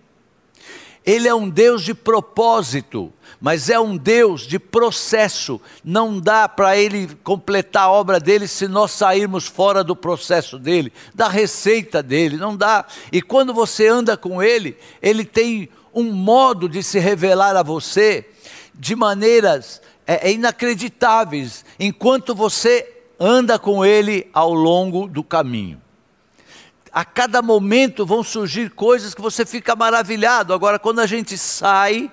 Ele 1.05 1.25
é 1.25 1.33
um 1.33 1.49
Deus 1.49 1.83
de 1.83 1.93
propósito, 1.93 3.13
mas 3.39 3.69
é 3.69 3.79
um 3.79 3.95
Deus 3.95 4.41
de 4.41 4.59
processo. 4.59 5.61
Não 5.81 6.19
dá 6.19 6.49
para 6.49 6.75
ele 6.75 7.07
completar 7.23 7.83
a 7.83 7.91
obra 7.91 8.19
dele 8.19 8.45
se 8.45 8.67
nós 8.67 8.91
sairmos 8.91 9.47
fora 9.47 9.85
do 9.85 9.95
processo 9.95 10.59
dele, 10.59 10.91
da 11.15 11.29
receita 11.29 12.03
dele, 12.03 12.35
não 12.35 12.57
dá. 12.57 12.85
E 13.09 13.21
quando 13.21 13.53
você 13.53 13.87
anda 13.87 14.17
com 14.17 14.43
ele, 14.43 14.77
ele 15.01 15.23
tem 15.23 15.69
um 15.93 16.11
modo 16.11 16.67
de 16.67 16.83
se 16.83 16.99
revelar 16.99 17.55
a 17.55 17.63
você 17.63 18.27
de 18.75 18.93
maneiras 18.93 19.81
é, 20.07 20.29
é, 20.29 20.31
inacreditáveis 20.31 21.65
enquanto 21.77 22.33
você 22.33 23.03
anda 23.19 23.59
com 23.59 23.85
Ele 23.85 24.29
ao 24.33 24.53
longo 24.53 25.05
do 25.05 25.21
caminho. 25.21 25.81
A 26.93 27.03
cada 27.03 27.41
momento 27.41 28.05
vão 28.05 28.23
surgir 28.23 28.71
coisas 28.71 29.13
que 29.13 29.21
você 29.21 29.45
fica 29.45 29.75
maravilhado. 29.75 30.53
Agora, 30.53 30.79
quando 30.79 30.99
a 30.99 31.05
gente 31.05 31.37
sai, 31.37 32.09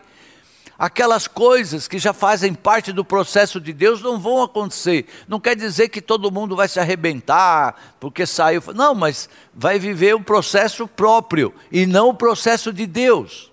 aquelas 0.76 1.28
coisas 1.28 1.86
que 1.86 1.98
já 1.98 2.12
fazem 2.12 2.52
parte 2.52 2.92
do 2.92 3.04
processo 3.04 3.60
de 3.60 3.72
Deus 3.72 4.02
não 4.02 4.18
vão 4.18 4.42
acontecer. 4.42 5.06
Não 5.28 5.38
quer 5.38 5.54
dizer 5.54 5.88
que 5.88 6.02
todo 6.02 6.32
mundo 6.32 6.56
vai 6.56 6.66
se 6.66 6.80
arrebentar 6.80 7.94
porque 8.00 8.26
saiu. 8.26 8.62
Não, 8.74 8.94
mas 8.94 9.28
vai 9.54 9.78
viver 9.78 10.16
um 10.16 10.22
processo 10.22 10.88
próprio 10.88 11.54
e 11.70 11.86
não 11.86 12.08
o 12.08 12.14
processo 12.14 12.72
de 12.72 12.86
Deus. 12.86 13.52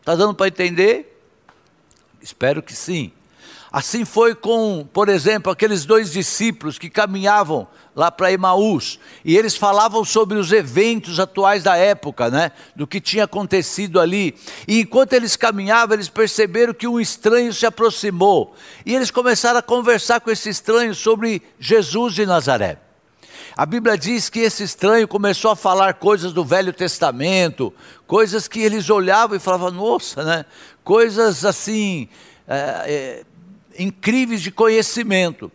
Está 0.00 0.14
dando 0.14 0.34
para 0.34 0.48
entender? 0.48 1.20
Espero 2.20 2.62
que 2.62 2.74
sim. 2.74 3.12
Assim 3.72 4.04
foi 4.04 4.34
com, 4.34 4.86
por 4.92 5.08
exemplo, 5.08 5.50
aqueles 5.50 5.86
dois 5.86 6.12
discípulos 6.12 6.78
que 6.78 6.90
caminhavam 6.90 7.66
lá 7.96 8.10
para 8.10 8.30
Emaús, 8.30 8.98
e 9.24 9.36
eles 9.36 9.56
falavam 9.56 10.04
sobre 10.04 10.38
os 10.38 10.52
eventos 10.52 11.18
atuais 11.18 11.62
da 11.62 11.76
época, 11.76 12.30
né, 12.30 12.52
do 12.76 12.86
que 12.86 13.00
tinha 13.00 13.24
acontecido 13.24 13.98
ali. 13.98 14.34
E 14.68 14.80
enquanto 14.80 15.14
eles 15.14 15.36
caminhavam, 15.36 15.94
eles 15.94 16.08
perceberam 16.08 16.74
que 16.74 16.86
um 16.86 17.00
estranho 17.00 17.52
se 17.52 17.64
aproximou, 17.64 18.54
e 18.84 18.94
eles 18.94 19.10
começaram 19.10 19.58
a 19.58 19.62
conversar 19.62 20.20
com 20.20 20.30
esse 20.30 20.50
estranho 20.50 20.94
sobre 20.94 21.40
Jesus 21.58 22.14
de 22.14 22.26
Nazaré. 22.26 22.78
A 23.56 23.66
Bíblia 23.66 23.96
diz 23.96 24.28
que 24.28 24.40
esse 24.40 24.62
estranho 24.62 25.08
começou 25.08 25.50
a 25.50 25.56
falar 25.56 25.94
coisas 25.94 26.32
do 26.32 26.44
Velho 26.44 26.72
Testamento, 26.72 27.72
coisas 28.06 28.48
que 28.48 28.60
eles 28.60 28.88
olhavam 28.88 29.36
e 29.36 29.40
falavam, 29.40 29.70
nossa, 29.70 30.24
né? 30.24 30.44
Coisas 30.82 31.44
assim, 31.44 32.08
é, 32.48 32.84
é, 32.86 33.24
incríveis 33.78 34.42
de 34.42 34.50
conhecimento. 34.50 35.50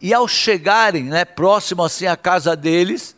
E 0.00 0.12
ao 0.12 0.28
chegarem, 0.28 1.04
né, 1.04 1.24
próximo 1.24 1.82
assim 1.82 2.06
à 2.06 2.16
casa 2.16 2.54
deles, 2.54 3.16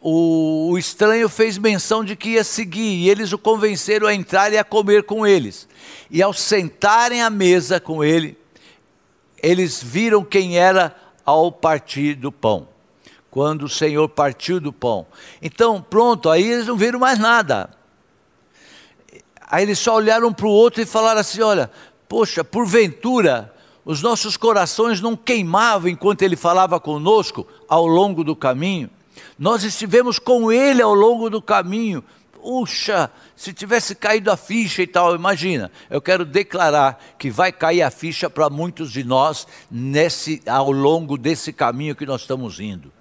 o, 0.00 0.70
o, 0.70 0.78
estranho 0.78 1.28
fez 1.28 1.58
menção 1.58 2.04
de 2.04 2.14
que 2.16 2.30
ia 2.30 2.44
seguir, 2.44 3.02
e 3.02 3.10
eles 3.10 3.32
o 3.32 3.38
convenceram 3.38 4.06
a 4.06 4.14
entrar 4.14 4.52
e 4.52 4.58
a 4.58 4.64
comer 4.64 5.04
com 5.04 5.26
eles. 5.26 5.68
E 6.10 6.22
ao 6.22 6.32
sentarem 6.32 7.22
à 7.22 7.30
mesa 7.30 7.80
com 7.80 8.04
ele, 8.04 8.38
eles 9.42 9.82
viram 9.82 10.24
quem 10.24 10.58
era 10.58 10.94
ao 11.24 11.50
partir 11.50 12.14
do 12.14 12.30
pão 12.30 12.68
quando 13.34 13.64
o 13.64 13.68
Senhor 13.68 14.08
partiu 14.08 14.60
do 14.60 14.72
pão. 14.72 15.08
Então, 15.42 15.82
pronto, 15.82 16.30
aí 16.30 16.52
eles 16.52 16.68
não 16.68 16.76
viram 16.76 17.00
mais 17.00 17.18
nada. 17.18 17.68
Aí 19.40 19.64
eles 19.64 19.80
só 19.80 19.96
olharam 19.96 20.32
para 20.32 20.46
o 20.46 20.50
outro 20.50 20.80
e 20.80 20.86
falaram 20.86 21.20
assim: 21.20 21.42
olha, 21.42 21.68
poxa, 22.08 22.44
porventura 22.44 23.52
os 23.84 24.00
nossos 24.00 24.36
corações 24.36 25.00
não 25.00 25.16
queimavam 25.16 25.90
enquanto 25.90 26.22
ele 26.22 26.36
falava 26.36 26.80
conosco 26.80 27.46
ao 27.68 27.86
longo 27.86 28.24
do 28.24 28.34
caminho. 28.34 28.88
Nós 29.38 29.62
estivemos 29.62 30.18
com 30.18 30.50
ele 30.50 30.80
ao 30.80 30.94
longo 30.94 31.28
do 31.28 31.42
caminho. 31.42 32.02
Puxa, 32.32 33.10
se 33.34 33.52
tivesse 33.52 33.94
caído 33.94 34.30
a 34.30 34.36
ficha 34.36 34.82
e 34.82 34.86
tal, 34.86 35.14
imagina. 35.14 35.70
Eu 35.90 36.00
quero 36.00 36.24
declarar 36.24 37.02
que 37.18 37.30
vai 37.30 37.50
cair 37.50 37.82
a 37.82 37.90
ficha 37.90 38.28
para 38.28 38.50
muitos 38.50 38.92
de 38.92 39.02
nós 39.02 39.46
nesse 39.70 40.42
ao 40.46 40.70
longo 40.70 41.16
desse 41.16 41.52
caminho 41.52 41.96
que 41.96 42.06
nós 42.06 42.22
estamos 42.22 42.60
indo. 42.60 42.92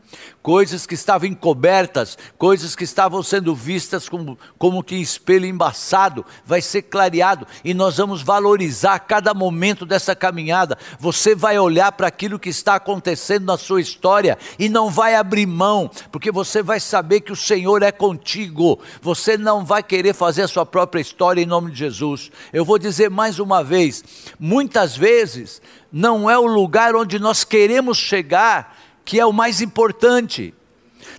Coisas 0.41 0.85
que 0.85 0.93
estavam 0.93 1.27
encobertas, 1.27 2.17
coisas 2.37 2.75
que 2.75 2.83
estavam 2.83 3.23
sendo 3.23 3.55
vistas 3.55 4.09
como, 4.09 4.37
como 4.57 4.83
que 4.83 4.95
espelho 4.95 5.45
embaçado, 5.45 6.25
vai 6.45 6.61
ser 6.61 6.83
clareado 6.83 7.47
e 7.63 7.73
nós 7.73 7.97
vamos 7.97 8.21
valorizar 8.21 8.99
cada 8.99 9.33
momento 9.33 9.85
dessa 9.85 10.15
caminhada. 10.15 10.77
Você 10.99 11.33
vai 11.33 11.57
olhar 11.57 11.91
para 11.93 12.07
aquilo 12.07 12.39
que 12.39 12.49
está 12.49 12.75
acontecendo 12.75 13.45
na 13.45 13.57
sua 13.57 13.81
história 13.81 14.37
e 14.59 14.67
não 14.67 14.89
vai 14.89 15.15
abrir 15.15 15.45
mão, 15.45 15.89
porque 16.11 16.31
você 16.31 16.61
vai 16.61 16.79
saber 16.79 17.21
que 17.21 17.31
o 17.31 17.37
Senhor 17.37 17.81
é 17.81 17.91
contigo. 17.91 18.79
Você 19.01 19.37
não 19.37 19.63
vai 19.63 19.81
querer 19.81 20.13
fazer 20.13 20.43
a 20.43 20.47
sua 20.47 20.65
própria 20.65 21.01
história 21.01 21.41
em 21.41 21.45
nome 21.45 21.71
de 21.71 21.77
Jesus. 21.79 22.31
Eu 22.51 22.65
vou 22.65 22.77
dizer 22.77 23.09
mais 23.09 23.39
uma 23.39 23.63
vez: 23.63 24.03
muitas 24.39 24.95
vezes 24.95 25.61
não 25.91 26.29
é 26.29 26.37
o 26.37 26.47
lugar 26.47 26.95
onde 26.95 27.19
nós 27.19 27.43
queremos 27.43 27.97
chegar 27.97 28.75
que 29.05 29.19
é 29.19 29.25
o 29.25 29.33
mais 29.33 29.61
importante. 29.61 30.53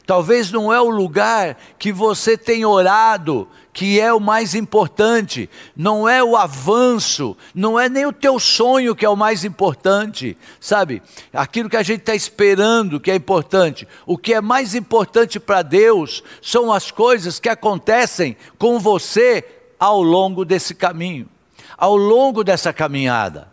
Talvez 0.06 0.50
não 0.50 0.72
é 0.72 0.80
o 0.80 0.90
lugar 0.90 1.56
que 1.78 1.92
você 1.92 2.36
tem 2.36 2.64
orado, 2.64 3.48
que 3.72 3.98
é 3.98 4.12
o 4.12 4.20
mais 4.20 4.54
importante, 4.54 5.50
não 5.76 6.08
é 6.08 6.22
o 6.22 6.36
avanço, 6.36 7.36
não 7.54 7.78
é 7.78 7.88
nem 7.88 8.06
o 8.06 8.12
teu 8.12 8.38
sonho 8.38 8.94
que 8.94 9.04
é 9.04 9.08
o 9.08 9.16
mais 9.16 9.44
importante, 9.44 10.36
sabe? 10.60 11.02
Aquilo 11.32 11.68
que 11.68 11.76
a 11.76 11.82
gente 11.82 12.00
está 12.00 12.14
esperando 12.14 13.00
que 13.00 13.10
é 13.10 13.14
importante. 13.14 13.86
O 14.06 14.16
que 14.16 14.32
é 14.32 14.40
mais 14.40 14.74
importante 14.74 15.40
para 15.40 15.62
Deus 15.62 16.22
são 16.40 16.72
as 16.72 16.90
coisas 16.90 17.40
que 17.40 17.48
acontecem 17.48 18.36
com 18.58 18.78
você 18.78 19.44
ao 19.78 20.02
longo 20.02 20.44
desse 20.44 20.74
caminho, 20.74 21.28
ao 21.76 21.96
longo 21.96 22.44
dessa 22.44 22.72
caminhada. 22.72 23.48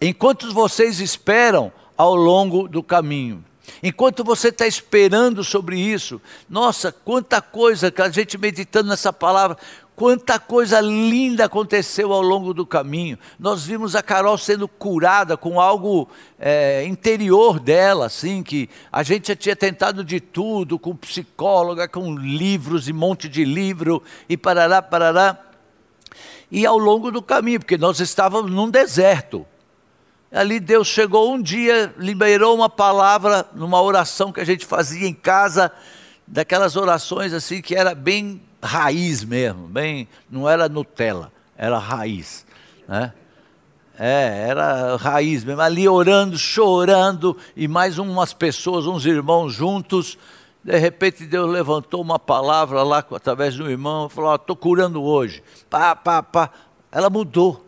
Enquanto 0.00 0.52
vocês 0.52 1.00
esperam, 1.00 1.72
ao 2.02 2.16
longo 2.16 2.66
do 2.66 2.82
caminho. 2.82 3.44
Enquanto 3.80 4.24
você 4.24 4.48
está 4.48 4.66
esperando 4.66 5.44
sobre 5.44 5.78
isso, 5.78 6.20
nossa, 6.50 6.90
quanta 6.90 7.40
coisa 7.40 7.92
que 7.92 8.02
a 8.02 8.08
gente 8.08 8.36
meditando 8.36 8.88
nessa 8.88 9.12
palavra, 9.12 9.56
quanta 9.94 10.36
coisa 10.36 10.80
linda 10.80 11.44
aconteceu 11.44 12.12
ao 12.12 12.20
longo 12.20 12.52
do 12.52 12.66
caminho. 12.66 13.16
Nós 13.38 13.64
vimos 13.64 13.94
a 13.94 14.02
Carol 14.02 14.36
sendo 14.36 14.66
curada 14.66 15.36
com 15.36 15.60
algo 15.60 16.08
é, 16.40 16.84
interior 16.84 17.60
dela, 17.60 18.06
assim, 18.06 18.42
que 18.42 18.68
a 18.90 19.04
gente 19.04 19.28
já 19.28 19.36
tinha 19.36 19.54
tentado 19.54 20.02
de 20.02 20.18
tudo, 20.18 20.80
com 20.80 20.96
psicóloga, 20.96 21.86
com 21.86 22.16
livros 22.16 22.88
e 22.88 22.92
monte 22.92 23.28
de 23.28 23.44
livro, 23.44 24.02
e 24.28 24.36
parará, 24.36 24.82
parará. 24.82 25.38
E 26.50 26.66
ao 26.66 26.78
longo 26.78 27.12
do 27.12 27.22
caminho, 27.22 27.60
porque 27.60 27.78
nós 27.78 28.00
estávamos 28.00 28.50
num 28.50 28.68
deserto. 28.68 29.46
Ali 30.32 30.58
Deus 30.58 30.88
chegou 30.88 31.32
um 31.34 31.40
dia, 31.40 31.94
liberou 31.98 32.54
uma 32.54 32.70
palavra 32.70 33.46
numa 33.54 33.82
oração 33.82 34.32
que 34.32 34.40
a 34.40 34.44
gente 34.44 34.64
fazia 34.64 35.06
em 35.06 35.12
casa, 35.12 35.70
daquelas 36.26 36.74
orações 36.74 37.34
assim 37.34 37.60
que 37.60 37.74
era 37.74 37.94
bem 37.94 38.40
raiz 38.62 39.22
mesmo, 39.22 39.68
bem, 39.68 40.08
não 40.30 40.48
era 40.48 40.70
Nutella, 40.70 41.30
era 41.56 41.78
raiz, 41.78 42.46
né? 42.88 43.12
É, 43.98 44.46
era 44.48 44.96
raiz 44.96 45.44
mesmo, 45.44 45.60
ali 45.60 45.86
orando, 45.86 46.38
chorando, 46.38 47.36
e 47.54 47.68
mais 47.68 47.98
umas 47.98 48.32
pessoas, 48.32 48.86
uns 48.86 49.04
irmãos 49.04 49.52
juntos. 49.52 50.16
De 50.64 50.78
repente 50.78 51.26
Deus 51.26 51.50
levantou 51.50 52.00
uma 52.00 52.18
palavra 52.18 52.82
lá 52.82 53.04
através 53.14 53.52
de 53.52 53.62
um 53.62 53.68
irmão, 53.68 54.08
falou: 54.08 54.34
Estou 54.34 54.56
curando 54.56 55.02
hoje. 55.02 55.42
Pá, 55.68 55.94
pá, 55.94 56.22
pá. 56.22 56.50
Ela 56.90 57.10
mudou. 57.10 57.64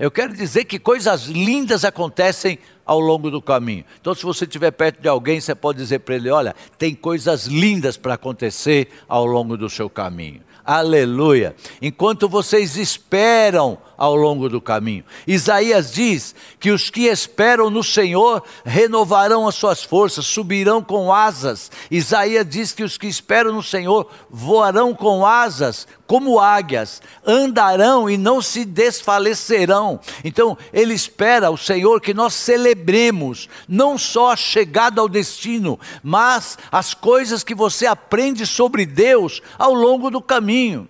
Eu 0.00 0.10
quero 0.10 0.32
dizer 0.32 0.64
que 0.64 0.78
coisas 0.78 1.26
lindas 1.26 1.84
acontecem 1.84 2.58
ao 2.86 2.98
longo 2.98 3.30
do 3.30 3.42
caminho. 3.42 3.84
Então, 4.00 4.14
se 4.14 4.22
você 4.22 4.46
estiver 4.46 4.70
perto 4.70 5.02
de 5.02 5.06
alguém, 5.06 5.38
você 5.38 5.54
pode 5.54 5.76
dizer 5.76 5.98
para 5.98 6.14
ele: 6.14 6.30
olha, 6.30 6.56
tem 6.78 6.94
coisas 6.94 7.44
lindas 7.44 7.98
para 7.98 8.14
acontecer 8.14 8.88
ao 9.06 9.26
longo 9.26 9.58
do 9.58 9.68
seu 9.68 9.90
caminho. 9.90 10.40
Aleluia. 10.64 11.54
Enquanto 11.82 12.30
vocês 12.30 12.78
esperam 12.78 13.76
ao 14.00 14.16
longo 14.16 14.48
do 14.48 14.62
caminho. 14.62 15.04
Isaías 15.26 15.92
diz 15.92 16.34
que 16.58 16.70
os 16.70 16.88
que 16.88 17.02
esperam 17.02 17.68
no 17.68 17.84
Senhor 17.84 18.42
renovarão 18.64 19.46
as 19.46 19.54
suas 19.54 19.84
forças, 19.84 20.24
subirão 20.24 20.82
com 20.82 21.12
asas. 21.12 21.70
Isaías 21.90 22.48
diz 22.48 22.72
que 22.72 22.82
os 22.82 22.96
que 22.96 23.06
esperam 23.06 23.52
no 23.52 23.62
Senhor 23.62 24.10
voarão 24.30 24.94
com 24.94 25.26
asas 25.26 25.86
como 26.06 26.40
águias, 26.40 27.02
andarão 27.26 28.08
e 28.08 28.16
não 28.16 28.40
se 28.40 28.64
desfalecerão. 28.64 30.00
Então, 30.24 30.56
ele 30.72 30.94
espera 30.94 31.50
o 31.50 31.58
Senhor 31.58 32.00
que 32.00 32.14
nós 32.14 32.32
celebremos 32.32 33.50
não 33.68 33.98
só 33.98 34.32
a 34.32 34.36
chegada 34.36 35.02
ao 35.02 35.08
destino, 35.08 35.78
mas 36.02 36.56
as 36.72 36.94
coisas 36.94 37.44
que 37.44 37.54
você 37.54 37.86
aprende 37.86 38.46
sobre 38.46 38.86
Deus 38.86 39.42
ao 39.58 39.74
longo 39.74 40.10
do 40.10 40.22
caminho 40.22 40.88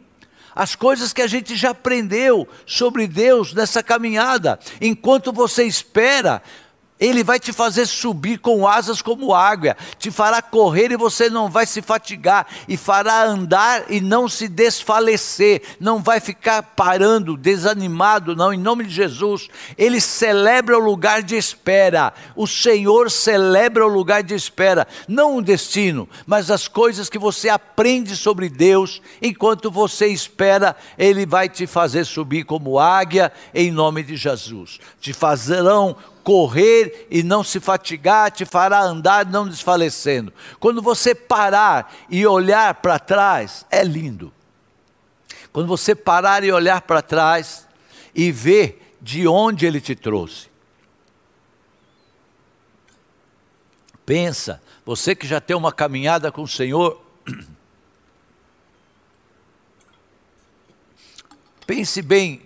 as 0.55 0.75
coisas 0.75 1.13
que 1.13 1.23
a 1.23 1.27
gente 1.27 1.55
já 1.57 1.71
aprendeu 1.71 2.49
sobre 2.67 3.07
Deus 3.07 3.53
nessa 3.55 3.83
caminhada. 3.83 4.59
Enquanto 4.81 5.33
você 5.33 5.65
espera, 5.65 6.43
ele 7.01 7.25
vai 7.25 7.41
te 7.41 7.53
fazer 7.53 7.87
subir 7.87 8.39
com 8.39 8.69
asas 8.69 9.01
como 9.01 9.35
águia, 9.35 9.77
te 9.99 10.11
fará 10.11 10.43
correr 10.43 10.93
e 10.93 10.97
você 10.97 11.31
não 11.31 11.49
vai 11.49 11.65
se 11.65 11.81
fatigar, 11.81 12.47
e 12.69 12.77
fará 12.77 13.25
andar 13.25 13.91
e 13.91 14.01
não 14.01 14.29
se 14.29 14.47
desfalecer, 14.47 15.63
não 15.81 16.03
vai 16.03 16.21
ficar 16.21 16.63
parando, 16.63 17.39
desanimado, 17.39 18.37
não, 18.37 18.53
em 18.53 18.59
nome 18.59 18.85
de 18.85 18.91
Jesus. 18.91 19.49
Ele 19.79 20.01
celebra 20.01 20.77
o 20.77 20.85
lugar 20.85 21.23
de 21.23 21.37
espera, 21.37 22.13
o 22.37 22.47
Senhor 22.47 23.11
celebra 23.11 23.87
o 23.87 23.89
lugar 23.89 24.23
de 24.23 24.35
espera, 24.35 24.87
não 25.09 25.39
o 25.39 25.43
destino, 25.43 26.07
mas 26.27 26.51
as 26.51 26.69
coisas 26.69 27.09
que 27.09 27.19
você 27.19 27.49
aprende 27.49 28.15
sobre 28.15 28.51
Deus, 28.51 29.01
enquanto 29.23 29.71
você 29.71 30.09
espera, 30.09 30.77
Ele 30.99 31.25
vai 31.25 31.49
te 31.49 31.67
fazer 31.67 32.05
subir 32.05 32.45
como 32.45 32.79
águia, 32.79 33.33
em 33.55 33.71
nome 33.71 34.03
de 34.03 34.17
Jesus. 34.17 34.79
Te 35.01 35.15
fazerão 35.15 35.97
correr 36.23 37.07
e 37.11 37.23
não 37.23 37.43
se 37.43 37.61
fatigar, 37.61 38.31
te 38.31 38.45
fará 38.45 38.83
andar 38.83 39.27
não 39.27 39.49
desfalecendo. 39.49 40.33
Quando 40.59 40.81
você 40.81 41.15
parar 41.15 41.95
e 42.09 42.27
olhar 42.27 42.75
para 42.75 42.99
trás, 42.99 43.67
é 43.71 43.83
lindo. 43.83 44.33
Quando 45.53 45.67
você 45.67 45.95
parar 45.95 46.45
e 46.45 46.53
olhar 46.53 46.83
para 46.83 47.03
trás 47.03 47.67
e 48.15 48.31
ver 48.31 48.97
de 49.01 49.27
onde 49.27 49.67
ele 49.67 49.81
te 49.81 49.95
trouxe. 49.95 50.49
Pensa, 54.05 54.63
você 54.85 55.15
que 55.15 55.27
já 55.27 55.41
tem 55.41 55.57
uma 55.57 55.73
caminhada 55.73 56.33
com 56.33 56.43
o 56.43 56.49
Senhor, 56.49 57.01
pense 61.67 62.03
bem 62.03 62.43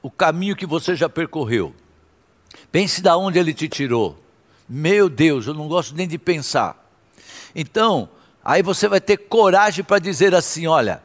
o 0.00 0.10
caminho 0.10 0.56
que 0.56 0.66
você 0.66 0.94
já 0.96 1.08
percorreu. 1.08 1.74
Pense 2.72 3.02
da 3.02 3.18
onde 3.18 3.38
ele 3.38 3.52
te 3.52 3.68
tirou. 3.68 4.18
Meu 4.66 5.10
Deus, 5.10 5.46
eu 5.46 5.52
não 5.52 5.68
gosto 5.68 5.94
nem 5.94 6.08
de 6.08 6.16
pensar. 6.16 6.90
Então, 7.54 8.08
aí 8.42 8.62
você 8.62 8.88
vai 8.88 9.00
ter 9.00 9.18
coragem 9.18 9.84
para 9.84 9.98
dizer 9.98 10.34
assim: 10.34 10.66
olha, 10.66 11.02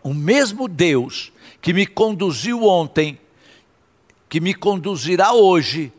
o 0.00 0.14
mesmo 0.14 0.68
Deus 0.68 1.32
que 1.60 1.72
me 1.72 1.84
conduziu 1.84 2.62
ontem, 2.62 3.18
que 4.28 4.38
me 4.38 4.54
conduzirá 4.54 5.32
hoje, 5.32 5.92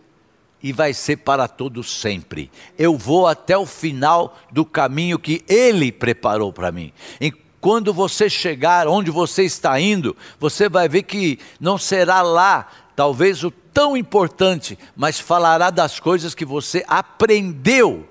e 0.64 0.72
vai 0.72 0.94
ser 0.94 1.18
para 1.18 1.48
todo 1.48 1.84
sempre. 1.84 2.50
Eu 2.78 2.98
vou 2.98 3.28
até 3.28 3.58
o 3.58 3.66
final 3.66 4.38
do 4.52 4.64
caminho 4.64 5.20
que 5.20 5.44
Ele 5.48 5.92
preparou 5.92 6.54
para 6.54 6.72
mim. 6.72 6.94
E 7.20 7.32
quando 7.60 7.94
você 7.94 8.30
chegar 8.30 8.88
onde 8.88 9.12
você 9.12 9.44
está 9.44 9.80
indo, 9.80 10.16
você 10.40 10.70
vai 10.70 10.88
ver 10.88 11.04
que 11.04 11.40
não 11.60 11.78
será 11.78 12.22
lá, 12.22 12.68
talvez 12.96 13.44
o 13.44 13.52
tão 13.76 13.98
importante, 13.98 14.80
mas 14.96 15.20
falará 15.20 15.70
das 15.70 16.00
coisas 16.00 16.34
que 16.34 16.46
você 16.46 16.86
aprendeu 16.88 18.08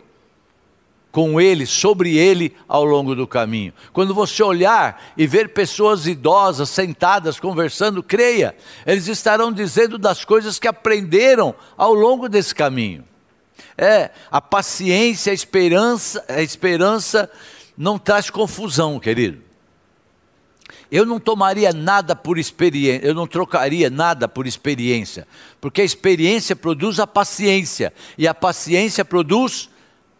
com 1.11 1.41
ele, 1.41 1.65
sobre 1.65 2.19
ele 2.19 2.55
ao 2.69 2.85
longo 2.85 3.15
do 3.15 3.27
caminho. 3.27 3.73
Quando 3.91 4.13
você 4.13 4.43
olhar 4.43 5.03
e 5.17 5.27
ver 5.27 5.55
pessoas 5.55 6.07
idosas 6.07 6.69
sentadas 6.69 7.41
conversando, 7.41 8.03
creia, 8.03 8.55
eles 8.85 9.09
estarão 9.09 9.51
dizendo 9.51 9.97
das 9.97 10.23
coisas 10.23 10.59
que 10.59 10.69
aprenderam 10.69 11.55
ao 11.79 11.95
longo 11.95 12.29
desse 12.29 12.55
caminho. 12.55 13.03
É, 13.79 14.11
a 14.31 14.43
paciência, 14.43 15.31
a 15.31 15.35
esperança, 15.35 16.23
a 16.29 16.43
esperança 16.43 17.31
não 17.79 17.99
traz 17.99 18.29
confusão, 18.29 19.01
querido. 19.01 19.41
Eu 20.95 21.05
não 21.05 21.19
tomaria 21.19 21.73
nada 21.73 22.15
por 22.15 22.39
experiência, 22.39 23.05
eu 23.05 23.13
não 23.13 23.27
trocaria 23.27 23.91
nada 23.91 24.29
por 24.29 24.47
experiência, 24.47 25.27
porque 25.61 25.81
a 25.81 25.85
experiência 25.85 26.55
produz 26.55 27.01
a 27.01 27.07
paciência, 27.09 27.93
e 28.17 28.29
a 28.29 28.33
paciência 28.33 29.05
produz 29.05 29.69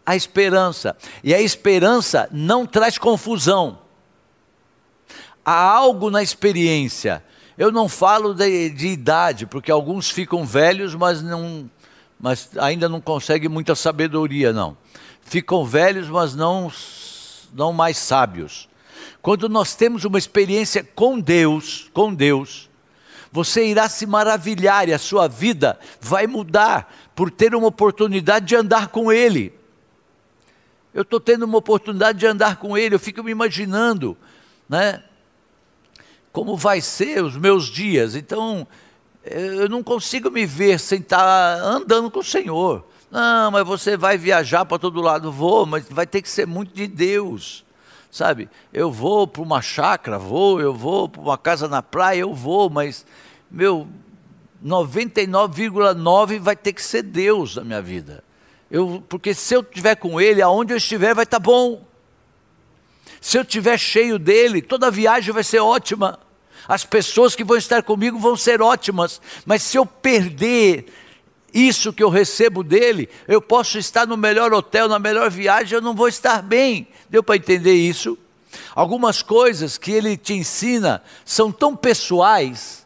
a 0.05 0.17
esperança, 0.17 0.97
e 1.23 1.33
a 1.33 1.39
esperança 1.39 2.27
não 2.29 2.65
traz 2.65 2.97
confusão. 2.97 3.79
Há 5.45 5.53
algo 5.53 6.09
na 6.09 6.21
experiência, 6.21 7.23
eu 7.57 7.71
não 7.71 7.87
falo 7.87 8.33
de, 8.33 8.69
de 8.69 8.87
idade, 8.87 9.45
porque 9.45 9.71
alguns 9.71 10.09
ficam 10.09 10.45
velhos, 10.45 10.93
mas, 10.93 11.21
não, 11.21 11.71
mas 12.19 12.49
ainda 12.57 12.89
não 12.89 12.99
conseguem 12.99 13.47
muita 13.47 13.75
sabedoria, 13.75 14.51
não 14.51 14.75
ficam 15.21 15.65
velhos, 15.65 16.09
mas 16.09 16.35
não, 16.35 16.69
não 17.53 17.71
mais 17.71 17.97
sábios. 17.97 18.67
Quando 19.25 19.49
nós 19.49 19.73
temos 19.73 20.05
uma 20.05 20.19
experiência 20.19 20.83
com 20.83 21.19
Deus, 21.19 21.89
com 21.91 22.13
Deus, 22.13 22.69
você 23.31 23.65
irá 23.65 23.89
se 23.89 24.05
maravilhar 24.05 24.87
e 24.87 24.93
a 24.93 24.99
sua 24.99 25.27
vida 25.27 25.79
vai 25.99 26.27
mudar 26.27 26.93
por 27.15 27.31
ter 27.31 27.55
uma 27.55 27.65
oportunidade 27.65 28.45
de 28.45 28.55
andar 28.55 28.89
com 28.89 29.11
Ele. 29.11 29.51
Eu 30.93 31.01
estou 31.01 31.19
tendo 31.19 31.43
uma 31.43 31.57
oportunidade 31.57 32.19
de 32.19 32.27
andar 32.27 32.57
com 32.57 32.77
Ele, 32.77 32.93
eu 32.93 32.99
fico 32.99 33.23
me 33.23 33.31
imaginando, 33.31 34.15
né? 34.69 35.03
Como 36.31 36.55
vai 36.55 36.79
ser 36.79 37.23
os 37.23 37.35
meus 37.35 37.65
dias. 37.65 38.15
Então, 38.15 38.67
eu 39.23 39.67
não 39.67 39.81
consigo 39.81 40.29
me 40.29 40.45
ver 40.45 40.79
sem 40.79 40.99
estar 40.99 41.57
andando 41.63 42.11
com 42.11 42.19
o 42.19 42.23
Senhor. 42.23 42.85
Não, 43.09 43.49
mas 43.49 43.65
você 43.65 43.97
vai 43.97 44.19
viajar 44.19 44.65
para 44.65 44.77
todo 44.77 45.01
lado. 45.01 45.31
Vou, 45.31 45.65
mas 45.65 45.83
vai 45.89 46.05
ter 46.05 46.21
que 46.21 46.29
ser 46.29 46.45
muito 46.45 46.75
de 46.75 46.85
Deus. 46.85 47.64
Sabe? 48.15 48.47
Eu 48.71 48.89
vou 48.93 49.27
para 49.27 49.41
uma 49.41 49.61
chácara, 49.61 50.17
vou, 50.17 50.61
eu 50.61 50.73
vou 50.73 51.09
para 51.09 51.21
uma 51.21 51.37
casa 51.37 51.67
na 51.67 51.83
praia, 51.83 52.21
eu 52.21 52.33
vou, 52.33 52.69
mas, 52.69 53.05
meu, 53.51 53.89
99,9 54.65 56.39
vai 56.39 56.55
ter 56.55 56.71
que 56.71 56.81
ser 56.81 57.01
Deus 57.01 57.57
na 57.57 57.65
minha 57.65 57.81
vida. 57.81 58.23
Eu, 58.71 59.03
porque 59.09 59.33
se 59.33 59.53
eu 59.53 59.59
estiver 59.59 59.95
com 59.95 60.21
Ele, 60.21 60.41
aonde 60.41 60.71
eu 60.71 60.77
estiver 60.77 61.13
vai 61.13 61.25
estar 61.25 61.41
tá 61.41 61.43
bom. 61.43 61.85
Se 63.19 63.37
eu 63.37 63.41
estiver 63.41 63.77
cheio 63.77 64.17
dele, 64.17 64.61
toda 64.61 64.89
viagem 64.89 65.33
vai 65.33 65.43
ser 65.43 65.59
ótima. 65.59 66.17
As 66.69 66.85
pessoas 66.85 67.35
que 67.35 67.43
vão 67.43 67.57
estar 67.57 67.83
comigo 67.83 68.17
vão 68.17 68.37
ser 68.37 68.61
ótimas. 68.61 69.19
Mas 69.45 69.61
se 69.61 69.77
eu 69.77 69.85
perder 69.85 70.85
isso 71.55 71.93
que 71.93 72.03
eu 72.03 72.09
recebo 72.09 72.61
dele, 72.61 73.07
eu 73.29 73.41
posso 73.41 73.77
estar 73.77 74.05
no 74.05 74.17
melhor 74.17 74.53
hotel, 74.53 74.89
na 74.89 74.99
melhor 74.99 75.31
viagem, 75.31 75.75
eu 75.75 75.81
não 75.81 75.95
vou 75.95 76.09
estar 76.09 76.43
bem. 76.43 76.85
Deu 77.09 77.23
para 77.23 77.37
entender 77.37 77.73
isso? 77.73 78.17
Algumas 78.75 79.21
coisas 79.21 79.77
que 79.77 79.91
ele 79.91 80.17
te 80.17 80.33
ensina 80.33 81.01
são 81.23 81.51
tão 81.51 81.73
pessoais 81.73 82.84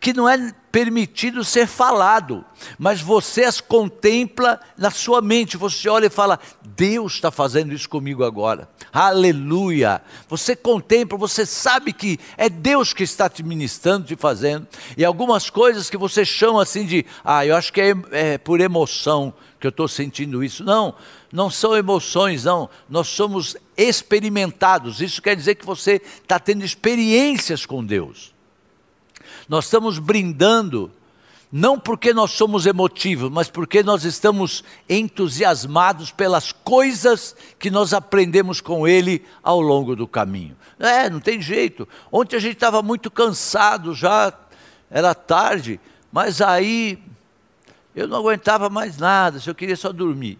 que 0.00 0.12
não 0.12 0.28
é 0.28 0.54
permitido 0.70 1.42
ser 1.42 1.66
falado, 1.66 2.44
mas 2.78 3.00
você 3.00 3.44
as 3.44 3.60
contempla 3.60 4.60
na 4.76 4.90
sua 4.90 5.20
mente, 5.20 5.56
você 5.56 5.88
olha 5.88 6.06
e 6.06 6.10
fala: 6.10 6.38
Deus 6.64 7.14
está 7.14 7.30
fazendo 7.30 7.72
isso 7.72 7.88
comigo 7.88 8.22
agora, 8.22 8.68
aleluia. 8.92 10.00
Você 10.28 10.54
contempla, 10.54 11.18
você 11.18 11.44
sabe 11.44 11.92
que 11.92 12.18
é 12.36 12.48
Deus 12.48 12.92
que 12.92 13.02
está 13.02 13.28
te 13.28 13.42
ministrando, 13.42 14.06
te 14.06 14.16
fazendo, 14.16 14.66
e 14.96 15.04
algumas 15.04 15.50
coisas 15.50 15.90
que 15.90 15.96
você 15.96 16.24
chama 16.24 16.62
assim 16.62 16.86
de, 16.86 17.04
ah, 17.24 17.44
eu 17.44 17.56
acho 17.56 17.72
que 17.72 17.80
é, 17.80 17.94
é 18.12 18.38
por 18.38 18.60
emoção 18.60 19.34
que 19.58 19.66
eu 19.66 19.70
estou 19.70 19.88
sentindo 19.88 20.44
isso. 20.44 20.62
Não, 20.62 20.94
não 21.32 21.50
são 21.50 21.76
emoções, 21.76 22.44
não, 22.44 22.70
nós 22.88 23.08
somos 23.08 23.56
experimentados, 23.76 25.00
isso 25.00 25.20
quer 25.20 25.34
dizer 25.34 25.56
que 25.56 25.66
você 25.66 26.00
está 26.22 26.38
tendo 26.38 26.64
experiências 26.64 27.66
com 27.66 27.84
Deus. 27.84 28.37
Nós 29.48 29.64
estamos 29.64 29.98
brindando, 29.98 30.90
não 31.50 31.78
porque 31.78 32.12
nós 32.12 32.32
somos 32.32 32.66
emotivos, 32.66 33.30
mas 33.30 33.48
porque 33.48 33.82
nós 33.82 34.04
estamos 34.04 34.62
entusiasmados 34.88 36.10
pelas 36.10 36.52
coisas 36.52 37.34
que 37.58 37.70
nós 37.70 37.94
aprendemos 37.94 38.60
com 38.60 38.86
Ele 38.86 39.24
ao 39.42 39.60
longo 39.60 39.96
do 39.96 40.06
caminho. 40.06 40.54
É, 40.78 41.08
não 41.08 41.20
tem 41.20 41.40
jeito. 41.40 41.88
Ontem 42.12 42.36
a 42.36 42.40
gente 42.40 42.54
estava 42.54 42.82
muito 42.82 43.10
cansado 43.10 43.94
já, 43.94 44.32
era 44.90 45.14
tarde, 45.14 45.80
mas 46.12 46.40
aí 46.42 46.98
eu 47.96 48.06
não 48.06 48.18
aguentava 48.18 48.68
mais 48.68 48.98
nada, 48.98 49.40
eu 49.46 49.54
queria 49.54 49.76
só 49.76 49.90
dormir. 49.90 50.38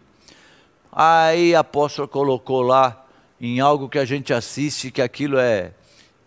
Aí 0.92 1.54
a 1.54 1.60
apóstola 1.60 2.06
colocou 2.06 2.60
lá 2.60 3.04
em 3.40 3.60
algo 3.60 3.88
que 3.88 3.98
a 3.98 4.04
gente 4.04 4.32
assiste, 4.32 4.90
que 4.90 5.00
aquilo 5.00 5.38
é. 5.38 5.72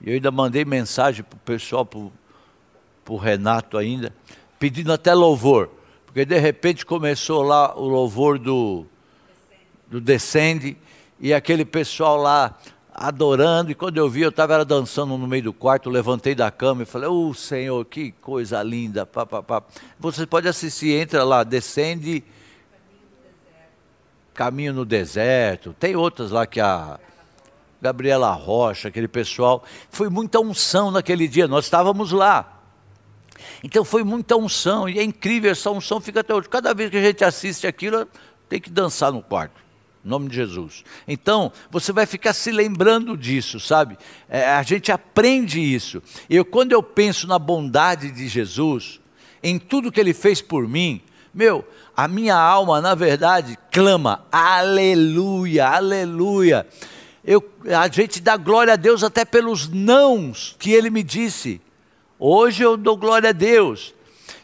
Eu 0.03 0.13
ainda 0.13 0.31
mandei 0.31 0.65
mensagem 0.65 1.23
para 1.23 1.35
o 1.35 1.39
pessoal, 1.39 1.85
para 1.85 1.99
para 3.03 3.13
o 3.13 3.17
Renato 3.17 3.77
ainda, 3.77 4.13
pedindo 4.59 4.91
até 4.93 5.13
louvor, 5.13 5.69
porque 6.05 6.25
de 6.25 6.37
repente 6.37 6.85
começou 6.85 7.41
lá 7.41 7.75
o 7.77 7.87
louvor 7.87 8.37
do, 8.37 8.85
do 9.87 9.99
Descende, 9.99 10.77
e 11.19 11.33
aquele 11.33 11.63
pessoal 11.63 12.17
lá 12.17 12.57
adorando, 12.93 13.71
e 13.71 13.75
quando 13.75 13.97
eu 13.97 14.09
vi, 14.09 14.21
eu 14.21 14.29
estava 14.29 14.63
dançando 14.65 15.17
no 15.17 15.27
meio 15.27 15.43
do 15.43 15.53
quarto, 15.53 15.89
levantei 15.89 16.35
da 16.35 16.51
cama 16.51 16.83
e 16.83 16.85
falei, 16.85 17.07
oh 17.09 17.33
Senhor, 17.33 17.83
que 17.85 18.11
coisa 18.11 18.61
linda, 18.61 19.05
pá, 19.05 19.25
pá, 19.25 19.41
pá. 19.41 19.63
Você 19.99 20.25
pode 20.27 20.47
assistir, 20.47 20.99
entra 20.99 21.23
lá, 21.23 21.43
Descende, 21.43 22.23
Caminho 24.33 24.73
no 24.73 24.85
Deserto, 24.85 25.75
tem 25.79 25.95
outras 25.95 26.31
lá 26.31 26.45
que 26.45 26.59
a 26.59 26.99
Gabriela 27.81 28.31
Rocha, 28.31 28.89
aquele 28.89 29.07
pessoal, 29.07 29.63
foi 29.89 30.09
muita 30.09 30.39
unção 30.39 30.91
naquele 30.91 31.27
dia, 31.27 31.47
nós 31.47 31.65
estávamos 31.65 32.11
lá, 32.11 32.60
então 33.63 33.85
foi 33.85 34.03
muita 34.03 34.35
unção, 34.35 34.89
e 34.89 34.99
é 34.99 35.03
incrível, 35.03 35.51
essa 35.51 35.69
unção 35.69 36.01
fica 36.01 36.21
até 36.21 36.33
hoje. 36.33 36.49
Cada 36.49 36.73
vez 36.73 36.89
que 36.89 36.97
a 36.97 37.01
gente 37.01 37.23
assiste 37.23 37.67
aquilo, 37.67 38.07
tem 38.49 38.59
que 38.59 38.69
dançar 38.69 39.11
no 39.11 39.21
quarto. 39.21 39.61
Em 40.03 40.09
nome 40.09 40.29
de 40.29 40.35
Jesus. 40.35 40.83
Então, 41.07 41.51
você 41.69 41.91
vai 41.91 42.07
ficar 42.07 42.33
se 42.33 42.51
lembrando 42.51 43.15
disso, 43.15 43.59
sabe? 43.59 43.97
É, 44.27 44.49
a 44.49 44.63
gente 44.63 44.91
aprende 44.91 45.59
isso. 45.59 46.01
Eu, 46.27 46.43
quando 46.43 46.71
eu 46.71 46.81
penso 46.81 47.27
na 47.27 47.37
bondade 47.37 48.09
de 48.09 48.27
Jesus, 48.27 48.99
em 49.43 49.59
tudo 49.59 49.91
que 49.91 49.99
ele 49.99 50.13
fez 50.13 50.41
por 50.41 50.67
mim, 50.67 51.01
meu, 51.31 51.63
a 51.95 52.07
minha 52.07 52.35
alma, 52.35 52.81
na 52.81 52.95
verdade, 52.95 53.57
clama, 53.71 54.25
aleluia, 54.31 55.67
aleluia. 55.67 56.67
Eu, 57.23 57.47
a 57.65 57.87
gente 57.87 58.19
dá 58.19 58.35
glória 58.35 58.73
a 58.73 58.77
Deus 58.77 59.03
até 59.03 59.23
pelos 59.23 59.69
nãos 59.69 60.55
que 60.57 60.71
ele 60.71 60.89
me 60.89 61.03
disse. 61.03 61.61
Hoje 62.23 62.61
eu 62.61 62.77
dou 62.77 62.95
glória 62.95 63.29
a 63.29 63.33
Deus. 63.33 63.95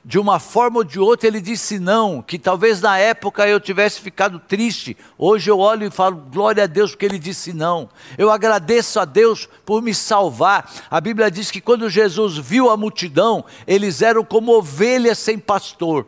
De 0.03 0.17
uma 0.17 0.39
forma 0.39 0.79
ou 0.79 0.83
de 0.83 0.99
outra 0.99 1.27
ele 1.27 1.39
disse 1.39 1.77
não, 1.77 2.23
que 2.23 2.39
talvez 2.39 2.81
na 2.81 2.97
época 2.97 3.47
eu 3.47 3.59
tivesse 3.59 4.01
ficado 4.01 4.39
triste. 4.39 4.97
Hoje 5.15 5.51
eu 5.51 5.59
olho 5.59 5.85
e 5.85 5.91
falo 5.91 6.15
glória 6.15 6.63
a 6.63 6.65
Deus 6.65 6.89
porque 6.89 7.05
ele 7.05 7.19
disse 7.19 7.53
não. 7.53 7.87
Eu 8.17 8.31
agradeço 8.31 8.99
a 8.99 9.05
Deus 9.05 9.47
por 9.63 9.83
me 9.83 9.93
salvar. 9.93 10.73
A 10.89 10.99
Bíblia 10.99 11.29
diz 11.29 11.51
que 11.51 11.61
quando 11.61 11.87
Jesus 11.87 12.35
viu 12.39 12.71
a 12.71 12.75
multidão, 12.75 13.45
eles 13.67 14.01
eram 14.01 14.23
como 14.23 14.57
ovelhas 14.57 15.19
sem 15.19 15.37
pastor. 15.37 16.07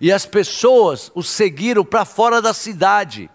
E 0.00 0.10
as 0.10 0.26
pessoas 0.26 1.12
o 1.14 1.22
seguiram 1.22 1.84
para 1.84 2.04
fora 2.04 2.42
da 2.42 2.52
cidade. 2.52 3.30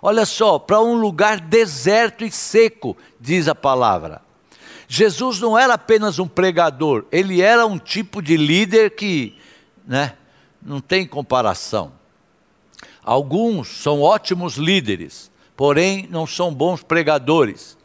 Olha 0.00 0.24
só, 0.24 0.60
para 0.60 0.80
um 0.80 0.94
lugar 0.94 1.40
deserto 1.40 2.24
e 2.24 2.30
seco, 2.30 2.96
diz 3.20 3.48
a 3.48 3.54
palavra. 3.54 4.23
Jesus 4.88 5.40
não 5.40 5.58
era 5.58 5.74
apenas 5.74 6.18
um 6.18 6.28
pregador, 6.28 7.06
ele 7.10 7.40
era 7.40 7.66
um 7.66 7.78
tipo 7.78 8.20
de 8.22 8.36
líder 8.36 8.90
que, 8.90 9.36
né, 9.86 10.14
não 10.62 10.80
tem 10.80 11.06
comparação. 11.06 11.92
Alguns 13.02 13.68
são 13.68 14.00
ótimos 14.00 14.56
líderes, 14.56 15.30
porém 15.56 16.08
não 16.10 16.26
são 16.26 16.52
bons 16.52 16.82
pregadores. 16.82 17.76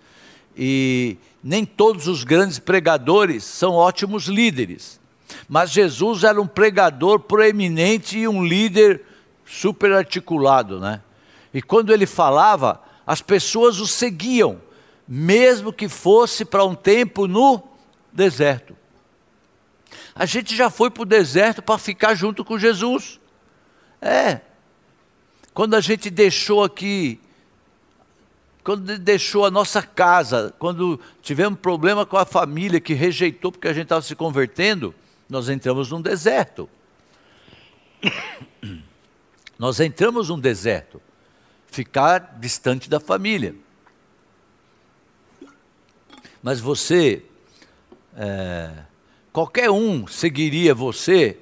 E 0.55 1.17
nem 1.43 1.65
todos 1.65 2.07
os 2.07 2.23
grandes 2.23 2.59
pregadores 2.59 3.43
são 3.43 3.73
ótimos 3.73 4.25
líderes. 4.25 4.99
Mas 5.47 5.71
Jesus 5.71 6.23
era 6.23 6.41
um 6.41 6.47
pregador 6.47 7.19
proeminente 7.19 8.17
e 8.17 8.27
um 8.27 8.43
líder 8.43 9.03
super 9.45 9.91
articulado, 9.93 10.79
né? 10.79 11.01
E 11.53 11.61
quando 11.61 11.91
ele 11.91 12.05
falava, 12.05 12.81
as 13.05 13.21
pessoas 13.21 13.79
o 13.79 13.87
seguiam 13.87 14.61
mesmo 15.11 15.73
que 15.73 15.89
fosse 15.89 16.45
para 16.45 16.63
um 16.63 16.75
tempo 16.75 17.27
no 17.27 17.63
deserto. 18.13 18.77
A 20.13 20.23
gente 20.27 20.55
já 20.55 20.69
foi 20.69 20.91
para 20.91 21.01
o 21.01 21.05
deserto 21.05 21.63
para 21.63 21.79
ficar 21.79 22.13
junto 22.13 22.45
com 22.45 22.59
Jesus. 22.59 23.19
É. 23.99 24.41
Quando 25.51 25.73
a 25.73 25.81
gente 25.81 26.11
deixou 26.11 26.63
aqui, 26.63 27.19
quando 28.63 28.99
deixou 28.99 29.47
a 29.47 29.51
nossa 29.51 29.81
casa, 29.81 30.53
quando 30.59 30.99
tivemos 31.23 31.59
problema 31.59 32.05
com 32.05 32.15
a 32.15 32.25
família 32.25 32.79
que 32.79 32.93
rejeitou 32.93 33.51
porque 33.51 33.67
a 33.67 33.73
gente 33.73 33.85
estava 33.85 34.03
se 34.03 34.15
convertendo, 34.15 34.93
nós 35.27 35.49
entramos 35.49 35.89
num 35.89 36.03
deserto. 36.03 36.69
Nós 39.57 39.81
entramos 39.81 40.29
num 40.29 40.39
deserto. 40.39 41.01
Ficar 41.67 42.37
distante 42.39 42.89
da 42.89 42.97
família. 42.97 43.53
Mas 46.41 46.59
você, 46.59 47.23
é, 48.15 48.71
qualquer 49.31 49.69
um 49.69 50.07
seguiria 50.07 50.73
você 50.73 51.37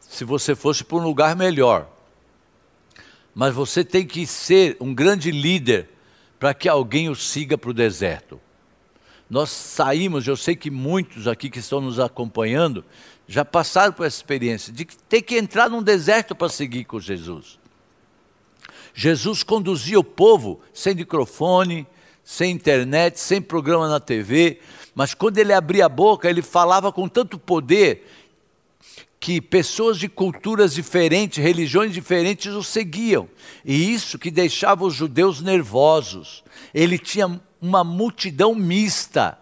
se 0.00 0.24
você 0.24 0.54
fosse 0.54 0.84
para 0.84 0.96
um 0.96 1.02
lugar 1.02 1.36
melhor. 1.36 1.90
Mas 3.34 3.54
você 3.54 3.84
tem 3.84 4.06
que 4.06 4.26
ser 4.26 4.76
um 4.80 4.94
grande 4.94 5.30
líder 5.30 5.88
para 6.38 6.54
que 6.54 6.68
alguém 6.68 7.08
o 7.08 7.14
siga 7.14 7.58
para 7.58 7.70
o 7.70 7.74
deserto. 7.74 8.40
Nós 9.28 9.50
saímos, 9.50 10.26
eu 10.26 10.36
sei 10.36 10.54
que 10.54 10.70
muitos 10.70 11.26
aqui 11.26 11.50
que 11.50 11.58
estão 11.58 11.80
nos 11.80 11.98
acompanhando 11.98 12.84
já 13.26 13.44
passaram 13.44 13.92
por 13.92 14.06
essa 14.06 14.16
experiência 14.16 14.72
de 14.72 14.84
ter 14.84 15.22
que 15.22 15.36
entrar 15.36 15.68
num 15.68 15.82
deserto 15.82 16.34
para 16.34 16.48
seguir 16.48 16.84
com 16.84 17.00
Jesus. 17.00 17.58
Jesus 18.94 19.42
conduzia 19.42 19.98
o 19.98 20.04
povo 20.04 20.60
sem 20.72 20.94
microfone, 20.94 21.86
sem 22.26 22.50
internet, 22.50 23.20
sem 23.20 23.40
programa 23.40 23.88
na 23.88 24.00
TV, 24.00 24.58
mas 24.96 25.14
quando 25.14 25.38
ele 25.38 25.52
abria 25.52 25.86
a 25.86 25.88
boca, 25.88 26.28
ele 26.28 26.42
falava 26.42 26.90
com 26.90 27.08
tanto 27.08 27.38
poder 27.38 28.04
que 29.20 29.40
pessoas 29.40 29.96
de 29.96 30.08
culturas 30.08 30.74
diferentes, 30.74 31.42
religiões 31.42 31.92
diferentes 31.92 32.52
o 32.52 32.64
seguiam. 32.64 33.28
E 33.64 33.92
isso 33.92 34.18
que 34.18 34.32
deixava 34.32 34.84
os 34.84 34.92
judeus 34.92 35.40
nervosos. 35.40 36.42
Ele 36.74 36.98
tinha 36.98 37.40
uma 37.62 37.84
multidão 37.84 38.56
mista. 38.56 39.38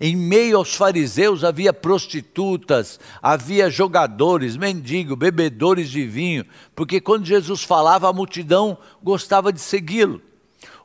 Em 0.00 0.16
meio 0.16 0.56
aos 0.56 0.74
fariseus 0.74 1.44
havia 1.44 1.74
prostitutas, 1.74 2.98
havia 3.22 3.68
jogadores, 3.68 4.56
mendigos, 4.56 5.18
bebedores 5.18 5.90
de 5.90 6.06
vinho, 6.06 6.46
porque 6.74 7.02
quando 7.02 7.26
Jesus 7.26 7.62
falava, 7.62 8.08
a 8.08 8.12
multidão 8.14 8.78
gostava 9.02 9.52
de 9.52 9.60
segui-lo. 9.60 10.22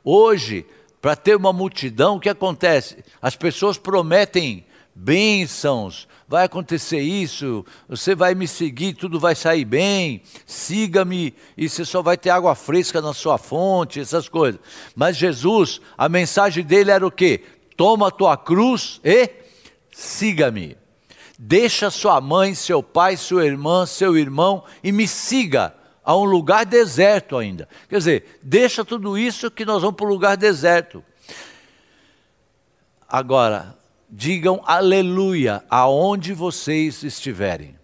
Hoje, 0.04 0.66
para 1.00 1.16
ter 1.16 1.34
uma 1.34 1.52
multidão, 1.52 2.16
o 2.16 2.20
que 2.20 2.28
acontece? 2.28 3.02
As 3.22 3.34
pessoas 3.34 3.78
prometem 3.78 4.64
bênçãos, 4.94 6.06
vai 6.28 6.44
acontecer 6.44 7.00
isso, 7.00 7.64
você 7.88 8.14
vai 8.14 8.34
me 8.34 8.46
seguir, 8.46 8.92
tudo 8.92 9.18
vai 9.18 9.34
sair 9.34 9.64
bem, 9.64 10.22
siga-me 10.44 11.34
e 11.56 11.68
você 11.68 11.84
só 11.84 12.02
vai 12.02 12.18
ter 12.18 12.30
água 12.30 12.54
fresca 12.54 13.00
na 13.00 13.14
sua 13.14 13.38
fonte, 13.38 13.98
essas 13.98 14.28
coisas. 14.28 14.60
Mas 14.94 15.16
Jesus, 15.16 15.80
a 15.96 16.08
mensagem 16.08 16.62
dele 16.64 16.90
era 16.90 17.06
o 17.06 17.10
quê? 17.10 17.42
Toma 17.76 18.08
a 18.08 18.10
tua 18.10 18.36
cruz 18.36 19.00
e 19.02 19.30
siga-me. 19.90 20.76
Deixa 21.38 21.88
sua 21.88 22.20
mãe, 22.20 22.54
seu 22.54 22.82
pai, 22.82 23.16
sua 23.16 23.46
irmã, 23.46 23.86
seu 23.86 24.18
irmão 24.18 24.62
e 24.84 24.92
me 24.92 25.08
siga 25.08 25.74
a 26.10 26.16
um 26.16 26.24
lugar 26.24 26.66
deserto 26.66 27.36
ainda. 27.36 27.68
Quer 27.88 27.98
dizer, 27.98 28.40
deixa 28.42 28.84
tudo 28.84 29.16
isso 29.16 29.48
que 29.48 29.64
nós 29.64 29.80
vamos 29.80 29.94
para 29.94 30.06
um 30.06 30.08
lugar 30.08 30.36
deserto. 30.36 31.04
Agora, 33.08 33.78
digam 34.08 34.60
aleluia 34.66 35.62
aonde 35.70 36.32
vocês 36.32 37.04
estiverem. 37.04 37.78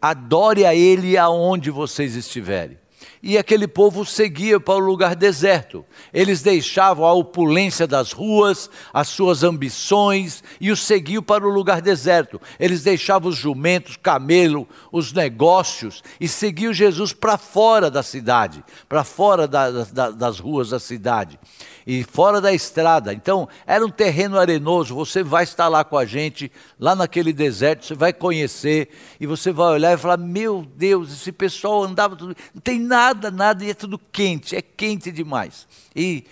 Adore 0.00 0.64
a 0.64 0.74
Ele 0.74 1.18
aonde 1.18 1.70
vocês 1.70 2.16
estiverem. 2.16 2.78
E 3.22 3.36
aquele 3.36 3.66
povo 3.66 4.04
seguia 4.04 4.60
para 4.60 4.76
o 4.76 4.86
lugar 4.86 5.16
deserto. 5.16 5.84
Eles 6.12 6.42
deixavam 6.42 7.04
a 7.04 7.12
opulência 7.12 7.86
das 7.86 8.12
ruas, 8.12 8.70
as 8.92 9.08
suas 9.08 9.42
ambições 9.42 10.42
e 10.60 10.70
o 10.70 10.76
seguiam 10.76 11.22
para 11.22 11.46
o 11.46 11.50
lugar 11.50 11.80
deserto. 11.80 12.40
Eles 12.60 12.82
deixavam 12.82 13.30
os 13.30 13.36
jumentos, 13.36 13.96
camelo, 13.96 14.68
os 14.92 15.12
negócios 15.12 16.02
e 16.20 16.28
seguiam 16.28 16.72
Jesus 16.72 17.12
para 17.12 17.36
fora 17.36 17.90
da 17.90 18.02
cidade, 18.02 18.64
para 18.88 19.02
fora 19.02 19.48
da, 19.48 19.70
da, 19.70 20.10
das 20.10 20.38
ruas 20.38 20.70
da 20.70 20.78
cidade 20.78 21.38
e 21.90 22.04
fora 22.04 22.38
da 22.38 22.52
estrada. 22.52 23.14
Então, 23.14 23.48
era 23.66 23.82
um 23.82 23.88
terreno 23.88 24.38
arenoso. 24.38 24.94
Você 24.94 25.22
vai 25.22 25.44
estar 25.44 25.68
lá 25.68 25.82
com 25.82 25.96
a 25.96 26.04
gente, 26.04 26.52
lá 26.78 26.94
naquele 26.94 27.32
deserto, 27.32 27.86
você 27.86 27.94
vai 27.94 28.12
conhecer 28.12 28.90
e 29.18 29.26
você 29.26 29.50
vai 29.50 29.68
olhar 29.72 29.94
e 29.94 29.96
falar: 29.96 30.18
Meu 30.18 30.68
Deus, 30.76 31.10
esse 31.10 31.32
pessoal 31.32 31.84
andava 31.84 32.14
tudo. 32.14 32.36
Não 32.54 32.60
tem 32.60 32.78
nada, 32.78 33.30
nada, 33.30 33.64
e 33.64 33.70
é 33.70 33.74
tudo 33.74 33.98
quente, 34.12 34.54
é 34.54 34.60
quente 34.60 35.10
demais. 35.10 35.66
E 35.96 36.26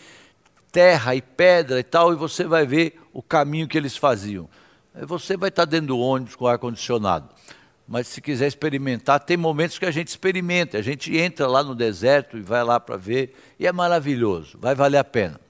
terra 0.70 1.14
e 1.14 1.22
pedra 1.22 1.80
e 1.80 1.84
tal, 1.84 2.12
e 2.12 2.16
você 2.16 2.44
vai 2.44 2.66
ver 2.66 3.00
o 3.10 3.22
caminho 3.22 3.66
que 3.66 3.78
eles 3.78 3.96
faziam. 3.96 4.46
Você 5.06 5.38
vai 5.38 5.48
estar 5.48 5.64
dentro 5.64 5.86
do 5.86 5.98
ônibus 5.98 6.36
com 6.36 6.46
ar-condicionado. 6.46 7.30
Mas 7.88 8.08
se 8.08 8.20
quiser 8.20 8.46
experimentar, 8.46 9.20
tem 9.20 9.38
momentos 9.38 9.78
que 9.78 9.86
a 9.86 9.90
gente 9.90 10.08
experimenta. 10.08 10.76
A 10.76 10.82
gente 10.82 11.16
entra 11.16 11.46
lá 11.46 11.62
no 11.62 11.74
deserto 11.74 12.36
e 12.36 12.42
vai 12.42 12.62
lá 12.62 12.78
para 12.78 12.98
ver, 12.98 13.34
e 13.58 13.66
é 13.66 13.72
maravilhoso, 13.72 14.58
vai 14.60 14.74
valer 14.74 14.98
a 14.98 15.04
pena. 15.04 15.45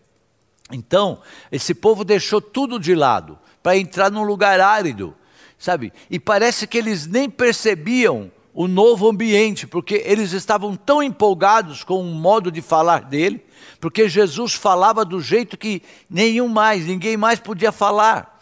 Então, 0.71 1.21
esse 1.51 1.75
povo 1.75 2.05
deixou 2.05 2.41
tudo 2.41 2.79
de 2.79 2.95
lado 2.95 3.39
para 3.63 3.77
entrar 3.77 4.11
num 4.11 4.25
lugar 4.25 4.61
árido, 4.61 5.15
sabe? 5.59 5.93
E 6.11 6.19
parece 6.19 6.67
que 6.67 6.79
eles 6.79 7.07
nem 7.07 7.31
percebiam 7.31 8.31
o 8.53 8.67
novo 8.67 9.09
ambiente, 9.09 9.67
porque 9.67 10.03
eles 10.07 10.33
estavam 10.33 10.75
tão 10.75 11.03
empolgados 11.03 11.85
com 11.85 12.01
o 12.01 12.05
modo 12.05 12.51
de 12.51 12.63
falar 12.63 13.03
dele, 13.03 13.45
porque 13.79 14.09
Jesus 14.09 14.55
falava 14.55 15.05
do 15.05 15.21
jeito 15.21 15.59
que 15.59 15.83
nenhum 16.09 16.49
mais, 16.49 16.87
ninguém 16.87 17.17
mais 17.17 17.39
podia 17.39 17.71
falar. 17.71 18.41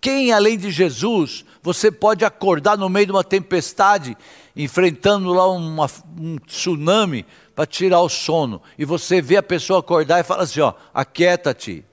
Quem 0.00 0.32
além 0.32 0.58
de 0.58 0.68
Jesus, 0.68 1.44
você 1.62 1.92
pode 1.92 2.24
acordar 2.24 2.76
no 2.76 2.88
meio 2.88 3.06
de 3.06 3.12
uma 3.12 3.22
tempestade, 3.22 4.16
enfrentando 4.56 5.32
lá 5.32 5.48
uma, 5.48 5.88
um 6.18 6.38
tsunami, 6.38 7.24
para 7.54 7.66
tirar 7.66 8.00
o 8.00 8.08
sono. 8.08 8.62
E 8.78 8.84
você 8.84 9.20
vê 9.20 9.36
a 9.36 9.42
pessoa 9.42 9.80
acordar 9.80 10.20
e 10.20 10.24
fala 10.24 10.42
assim: 10.44 10.60
ó, 10.60 10.74
aquieta-te, 10.92 11.84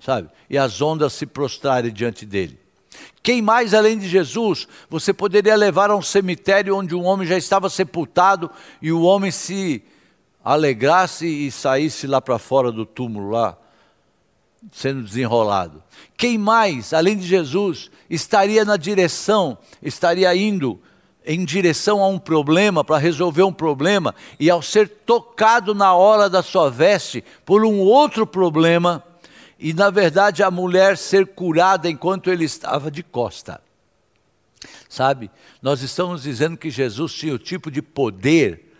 sabe? 0.00 0.28
E 0.48 0.58
as 0.58 0.80
ondas 0.80 1.12
se 1.12 1.26
prostrarem 1.26 1.92
diante 1.92 2.24
dele. 2.26 2.58
Quem 3.22 3.40
mais 3.40 3.74
além 3.74 3.98
de 3.98 4.08
Jesus 4.08 4.68
você 4.88 5.12
poderia 5.12 5.56
levar 5.56 5.90
a 5.90 5.96
um 5.96 6.02
cemitério 6.02 6.76
onde 6.76 6.94
um 6.94 7.04
homem 7.04 7.26
já 7.26 7.36
estava 7.36 7.70
sepultado 7.70 8.50
e 8.80 8.92
o 8.92 9.02
homem 9.02 9.30
se 9.30 9.82
alegrasse 10.44 11.26
e 11.26 11.50
saísse 11.50 12.06
lá 12.06 12.20
para 12.20 12.38
fora 12.38 12.70
do 12.70 12.84
túmulo 12.84 13.30
lá, 13.30 13.56
sendo 14.70 15.02
desenrolado? 15.02 15.82
Quem 16.16 16.36
mais 16.36 16.92
além 16.92 17.16
de 17.16 17.26
Jesus 17.26 17.90
estaria 18.08 18.64
na 18.64 18.76
direção, 18.76 19.58
estaria 19.82 20.34
indo 20.36 20.80
em 21.24 21.44
direção 21.44 22.02
a 22.02 22.08
um 22.08 22.18
problema, 22.18 22.84
para 22.84 22.98
resolver 22.98 23.42
um 23.42 23.52
problema, 23.52 24.14
e 24.38 24.50
ao 24.50 24.60
ser 24.60 24.88
tocado 24.88 25.74
na 25.74 25.94
hora 25.94 26.28
da 26.28 26.42
sua 26.42 26.70
veste 26.70 27.24
por 27.46 27.64
um 27.64 27.78
outro 27.78 28.26
problema, 28.26 29.02
e 29.58 29.72
na 29.72 29.88
verdade 29.88 30.42
a 30.42 30.50
mulher 30.50 30.98
ser 30.98 31.26
curada 31.28 31.88
enquanto 31.88 32.30
ele 32.30 32.44
estava 32.44 32.90
de 32.90 33.02
costa. 33.02 33.60
Sabe, 34.88 35.30
nós 35.62 35.82
estamos 35.82 36.22
dizendo 36.22 36.56
que 36.56 36.70
Jesus 36.70 37.14
tinha 37.14 37.34
o 37.34 37.38
tipo 37.38 37.70
de 37.70 37.80
poder 37.80 38.72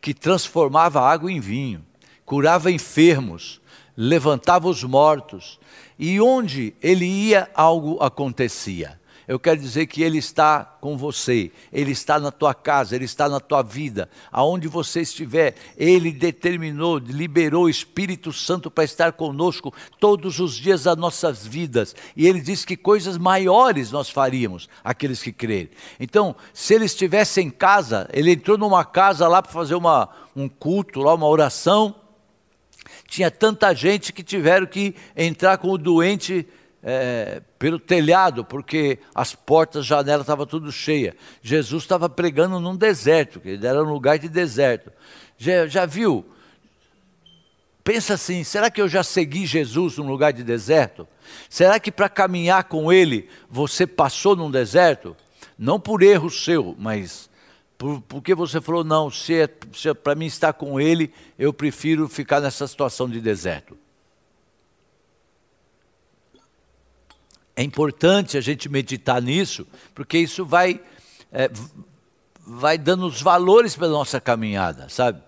que 0.00 0.14
transformava 0.14 1.00
água 1.00 1.30
em 1.30 1.40
vinho, 1.40 1.84
curava 2.24 2.70
enfermos, 2.70 3.60
levantava 3.96 4.68
os 4.68 4.84
mortos, 4.84 5.58
e 5.98 6.20
onde 6.20 6.72
ele 6.80 7.04
ia, 7.04 7.50
algo 7.54 7.98
acontecia 8.00 8.99
eu 9.30 9.38
quero 9.38 9.60
dizer 9.60 9.86
que 9.86 10.02
Ele 10.02 10.18
está 10.18 10.64
com 10.80 10.98
você, 10.98 11.52
Ele 11.72 11.92
está 11.92 12.18
na 12.18 12.32
tua 12.32 12.52
casa, 12.52 12.96
Ele 12.96 13.04
está 13.04 13.28
na 13.28 13.38
tua 13.38 13.62
vida, 13.62 14.10
aonde 14.32 14.66
você 14.66 15.02
estiver, 15.02 15.54
Ele 15.76 16.10
determinou, 16.10 16.98
liberou 16.98 17.66
o 17.66 17.70
Espírito 17.70 18.32
Santo 18.32 18.72
para 18.72 18.82
estar 18.82 19.12
conosco 19.12 19.72
todos 20.00 20.40
os 20.40 20.56
dias 20.56 20.82
das 20.82 20.96
nossas 20.96 21.46
vidas, 21.46 21.94
e 22.16 22.26
Ele 22.26 22.40
disse 22.40 22.66
que 22.66 22.76
coisas 22.76 23.16
maiores 23.16 23.92
nós 23.92 24.10
faríamos, 24.10 24.68
aqueles 24.82 25.22
que 25.22 25.30
crerem. 25.30 25.70
Então, 26.00 26.34
se 26.52 26.74
Ele 26.74 26.86
estivesse 26.86 27.40
em 27.40 27.50
casa, 27.50 28.08
Ele 28.12 28.32
entrou 28.32 28.58
numa 28.58 28.84
casa 28.84 29.28
lá 29.28 29.40
para 29.40 29.52
fazer 29.52 29.76
uma, 29.76 30.08
um 30.34 30.48
culto, 30.48 31.02
lá 31.02 31.14
uma 31.14 31.28
oração, 31.28 31.94
tinha 33.06 33.30
tanta 33.30 33.72
gente 33.74 34.12
que 34.12 34.24
tiveram 34.24 34.66
que 34.66 34.92
entrar 35.16 35.56
com 35.58 35.68
o 35.70 35.78
doente 35.78 36.48
é, 36.82 37.42
pelo 37.58 37.78
telhado, 37.78 38.44
porque 38.44 38.98
as 39.14 39.34
portas, 39.34 39.84
janelas 39.84 40.22
estavam 40.22 40.46
tudo 40.46 40.72
cheia. 40.72 41.16
Jesus 41.42 41.82
estava 41.82 42.08
pregando 42.08 42.58
num 42.58 42.76
deserto, 42.76 43.40
que 43.40 43.58
era 43.62 43.82
um 43.82 43.92
lugar 43.92 44.18
de 44.18 44.28
deserto. 44.28 44.90
Já, 45.36 45.66
já 45.66 45.86
viu? 45.86 46.24
Pensa 47.84 48.14
assim: 48.14 48.44
será 48.44 48.70
que 48.70 48.80
eu 48.80 48.88
já 48.88 49.02
segui 49.02 49.46
Jesus 49.46 49.98
num 49.98 50.08
lugar 50.08 50.32
de 50.32 50.42
deserto? 50.42 51.06
Será 51.48 51.78
que 51.78 51.92
para 51.92 52.08
caminhar 52.08 52.64
com 52.64 52.92
Ele 52.92 53.28
você 53.48 53.86
passou 53.86 54.36
num 54.36 54.50
deserto? 54.50 55.16
Não 55.58 55.78
por 55.78 56.02
erro 56.02 56.30
seu, 56.30 56.74
mas 56.78 57.28
por, 57.76 58.00
porque 58.02 58.34
você 58.34 58.60
falou: 58.60 58.84
não, 58.84 59.10
se, 59.10 59.34
é, 59.34 59.48
é 59.86 59.94
para 59.94 60.14
mim 60.14 60.26
estar 60.26 60.52
com 60.52 60.80
Ele, 60.80 61.12
eu 61.38 61.52
prefiro 61.52 62.08
ficar 62.08 62.40
nessa 62.40 62.66
situação 62.66 63.08
de 63.08 63.20
deserto. 63.20 63.76
É 67.60 67.62
importante 67.62 68.38
a 68.38 68.40
gente 68.40 68.70
meditar 68.70 69.20
nisso, 69.20 69.66
porque 69.94 70.16
isso 70.16 70.46
vai, 70.46 70.80
é, 71.30 71.50
vai 72.38 72.78
dando 72.78 73.04
os 73.04 73.20
valores 73.20 73.76
para 73.76 73.86
a 73.86 73.90
nossa 73.90 74.18
caminhada, 74.18 74.88
sabe? 74.88 75.22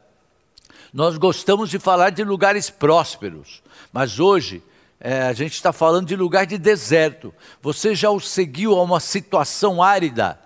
Nós 0.94 1.18
gostamos 1.18 1.68
de 1.68 1.78
falar 1.78 2.08
de 2.08 2.24
lugares 2.24 2.70
prósperos, 2.70 3.62
mas 3.92 4.18
hoje 4.18 4.62
é, 4.98 5.24
a 5.24 5.34
gente 5.34 5.52
está 5.52 5.74
falando 5.74 6.06
de 6.06 6.16
lugar 6.16 6.46
de 6.46 6.56
deserto. 6.56 7.34
Você 7.60 7.94
já 7.94 8.08
o 8.08 8.18
seguiu 8.18 8.78
a 8.78 8.82
uma 8.82 8.98
situação 8.98 9.82
árida, 9.82 10.40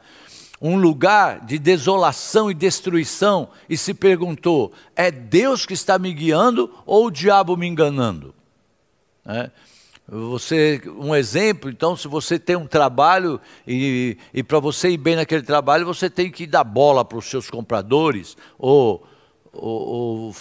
um 0.61 0.77
lugar 0.77 1.47
de 1.47 1.57
desolação 1.57 2.51
e 2.51 2.55
destruição, 2.55 3.49
e 3.69 3.77
se 3.77 3.95
perguntou: 3.95 4.73
é 4.97 5.13
Deus 5.13 5.65
que 5.65 5.75
está 5.75 6.01
me 6.01 6.13
guiando 6.13 6.69
ou 6.85 7.07
o 7.07 7.11
diabo 7.13 7.57
me 7.57 7.69
enganando? 7.69 8.35
É. 9.25 9.53
Você, 10.09 10.81
um 10.99 11.15
exemplo, 11.17 11.69
então, 11.69 11.97
se 11.97 12.07
você 12.07 12.39
tem 12.39 12.55
um 12.55 12.67
trabalho 12.67 13.41
e, 13.67 14.17
e 14.33 14.41
para 14.41 14.61
você 14.61 14.91
ir 14.91 14.99
bem 14.99 15.17
naquele 15.17 15.43
trabalho, 15.43 15.85
você 15.85 16.09
tem 16.09 16.31
que 16.31 16.47
dar 16.47 16.63
bola 16.63 17.05
para 17.05 17.19
os 17.19 17.25
seus 17.25 17.51
compradores 17.51 18.37
ou, 18.57 19.05
ou, 19.53 19.89
ou, 19.89 20.37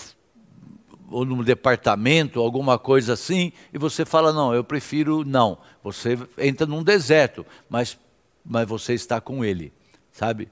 ou 1.10 1.26
num 1.26 1.44
departamento, 1.44 2.40
alguma 2.40 2.78
coisa 2.78 3.14
assim, 3.14 3.52
e 3.74 3.80
você 3.80 4.06
fala: 4.06 4.32
não, 4.32 4.54
eu 4.54 4.64
prefiro 4.64 5.26
não. 5.26 5.58
Você 5.84 6.16
entra 6.38 6.68
num 6.68 6.84
deserto, 6.84 7.44
mas, 7.68 7.98
mas 8.46 8.68
você 8.68 8.94
está 8.94 9.20
com 9.20 9.44
ele, 9.44 9.74
sabe? 10.12 10.48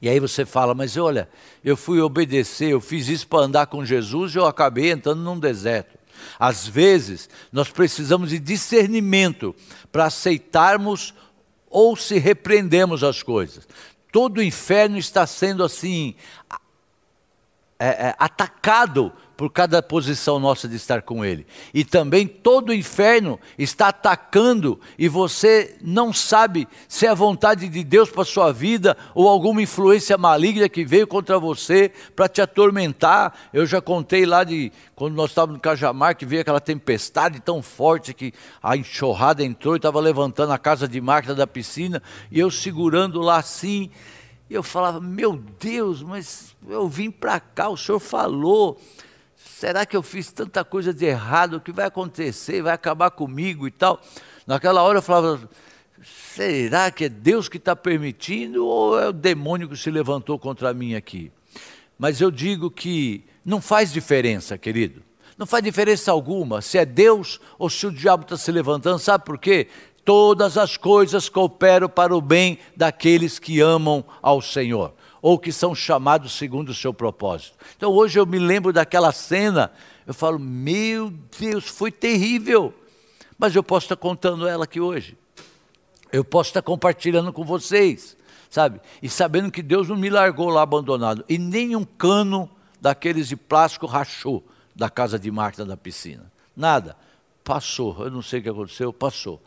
E 0.00 0.08
aí 0.08 0.18
você 0.18 0.44
fala: 0.44 0.74
mas 0.74 0.96
olha, 0.96 1.28
eu 1.64 1.76
fui 1.76 2.00
obedecer, 2.00 2.70
eu 2.70 2.80
fiz 2.80 3.06
isso 3.06 3.28
para 3.28 3.44
andar 3.44 3.66
com 3.66 3.84
Jesus 3.84 4.34
e 4.34 4.38
eu 4.38 4.46
acabei 4.46 4.90
entrando 4.90 5.20
num 5.20 5.38
deserto. 5.38 6.01
Às 6.38 6.66
vezes, 6.66 7.28
nós 7.52 7.70
precisamos 7.70 8.30
de 8.30 8.38
discernimento 8.38 9.54
para 9.90 10.06
aceitarmos 10.06 11.14
ou 11.68 11.96
se 11.96 12.18
repreendemos 12.18 13.02
as 13.02 13.22
coisas. 13.22 13.66
Todo 14.10 14.38
o 14.38 14.42
inferno 14.42 14.98
está 14.98 15.26
sendo 15.26 15.64
assim 15.64 16.14
é, 17.78 18.08
é, 18.08 18.16
atacado 18.18 19.12
por 19.42 19.50
cada 19.50 19.82
posição 19.82 20.38
nossa 20.38 20.68
de 20.68 20.76
estar 20.76 21.02
com 21.02 21.24
Ele. 21.24 21.44
E 21.74 21.84
também 21.84 22.28
todo 22.28 22.68
o 22.68 22.72
inferno 22.72 23.40
está 23.58 23.88
atacando 23.88 24.78
e 24.96 25.08
você 25.08 25.76
não 25.82 26.12
sabe 26.12 26.68
se 26.86 27.06
é 27.06 27.08
a 27.08 27.14
vontade 27.14 27.68
de 27.68 27.82
Deus 27.82 28.08
para 28.08 28.22
a 28.22 28.24
sua 28.24 28.52
vida 28.52 28.96
ou 29.16 29.28
alguma 29.28 29.60
influência 29.60 30.16
maligna 30.16 30.68
que 30.68 30.84
veio 30.84 31.08
contra 31.08 31.40
você 31.40 31.90
para 32.14 32.28
te 32.28 32.40
atormentar. 32.40 33.36
Eu 33.52 33.66
já 33.66 33.80
contei 33.80 34.24
lá 34.24 34.44
de 34.44 34.70
quando 34.94 35.16
nós 35.16 35.32
estávamos 35.32 35.56
no 35.56 35.60
Cajamar 35.60 36.16
que 36.16 36.24
veio 36.24 36.42
aquela 36.42 36.60
tempestade 36.60 37.40
tão 37.40 37.60
forte 37.60 38.14
que 38.14 38.32
a 38.62 38.76
enxurrada 38.76 39.42
entrou 39.42 39.74
e 39.74 39.78
estava 39.78 39.98
levantando 39.98 40.52
a 40.52 40.58
casa 40.58 40.86
de 40.86 41.00
máquina 41.00 41.34
da 41.34 41.48
piscina 41.48 42.00
e 42.30 42.38
eu 42.38 42.48
segurando 42.48 43.20
lá 43.20 43.38
assim. 43.38 43.90
E 44.48 44.54
eu 44.54 44.62
falava, 44.62 45.00
meu 45.00 45.36
Deus, 45.58 46.00
mas 46.00 46.54
eu 46.68 46.88
vim 46.88 47.10
para 47.10 47.40
cá, 47.40 47.70
o 47.70 47.76
senhor 47.76 47.98
falou, 47.98 48.78
será 49.62 49.86
que 49.86 49.96
eu 49.96 50.02
fiz 50.02 50.32
tanta 50.32 50.64
coisa 50.64 50.92
de 50.92 51.04
errado? 51.04 51.54
O 51.54 51.60
que 51.60 51.70
vai 51.70 51.86
acontecer? 51.86 52.62
Vai 52.62 52.74
acabar 52.74 53.12
comigo 53.12 53.68
e 53.68 53.70
tal? 53.70 54.00
Naquela 54.44 54.82
hora 54.82 54.98
eu 54.98 55.02
falava, 55.02 55.48
será 56.34 56.90
que 56.90 57.04
é 57.04 57.08
Deus 57.08 57.48
que 57.48 57.58
está 57.58 57.76
permitindo 57.76 58.66
ou 58.66 58.98
é 58.98 59.10
o 59.10 59.12
demônio 59.12 59.68
que 59.68 59.76
se 59.76 59.88
levantou 59.88 60.36
contra 60.36 60.74
mim 60.74 60.96
aqui? 60.96 61.30
Mas 61.96 62.20
eu 62.20 62.28
digo 62.28 62.72
que 62.72 63.24
não 63.44 63.60
faz 63.60 63.92
diferença, 63.92 64.58
querido. 64.58 65.00
Não 65.38 65.46
faz 65.46 65.62
diferença 65.62 66.10
alguma 66.10 66.60
se 66.60 66.76
é 66.76 66.84
Deus 66.84 67.40
ou 67.56 67.70
se 67.70 67.86
o 67.86 67.92
diabo 67.92 68.24
está 68.24 68.36
se 68.36 68.50
levantando. 68.50 68.98
Sabe 68.98 69.24
por 69.24 69.38
quê? 69.38 69.68
Todas 70.04 70.58
as 70.58 70.76
coisas 70.76 71.28
cooperam 71.28 71.88
para 71.88 72.16
o 72.16 72.20
bem 72.20 72.58
daqueles 72.76 73.38
que 73.38 73.60
amam 73.60 74.04
ao 74.20 74.42
Senhor 74.42 74.92
ou 75.22 75.38
que 75.38 75.52
são 75.52 75.72
chamados 75.72 76.32
segundo 76.32 76.70
o 76.70 76.74
seu 76.74 76.92
propósito. 76.92 77.56
Então 77.76 77.92
hoje 77.92 78.18
eu 78.18 78.26
me 78.26 78.40
lembro 78.40 78.72
daquela 78.72 79.12
cena, 79.12 79.70
eu 80.04 80.12
falo, 80.12 80.38
meu 80.38 81.10
Deus, 81.38 81.68
foi 81.68 81.92
terrível. 81.92 82.74
Mas 83.38 83.54
eu 83.54 83.62
posso 83.62 83.84
estar 83.86 83.96
contando 83.96 84.48
ela 84.48 84.64
aqui 84.64 84.80
hoje. 84.80 85.16
Eu 86.10 86.24
posso 86.24 86.50
estar 86.50 86.60
compartilhando 86.60 87.32
com 87.32 87.44
vocês, 87.44 88.16
sabe? 88.50 88.80
E 89.00 89.08
sabendo 89.08 89.50
que 89.50 89.62
Deus 89.62 89.88
não 89.88 89.96
me 89.96 90.10
largou 90.10 90.50
lá 90.50 90.62
abandonado. 90.62 91.24
E 91.28 91.38
nem 91.38 91.74
um 91.76 91.84
cano 91.84 92.50
daqueles 92.80 93.28
de 93.28 93.36
plástico 93.36 93.86
rachou 93.86 94.44
da 94.74 94.90
casa 94.90 95.18
de 95.18 95.30
Marta 95.30 95.64
da 95.64 95.76
piscina. 95.76 96.30
Nada. 96.54 96.96
Passou. 97.44 98.04
Eu 98.04 98.10
não 98.10 98.22
sei 98.22 98.40
o 98.40 98.42
que 98.42 98.48
aconteceu, 98.48 98.92
passou. 98.92 99.40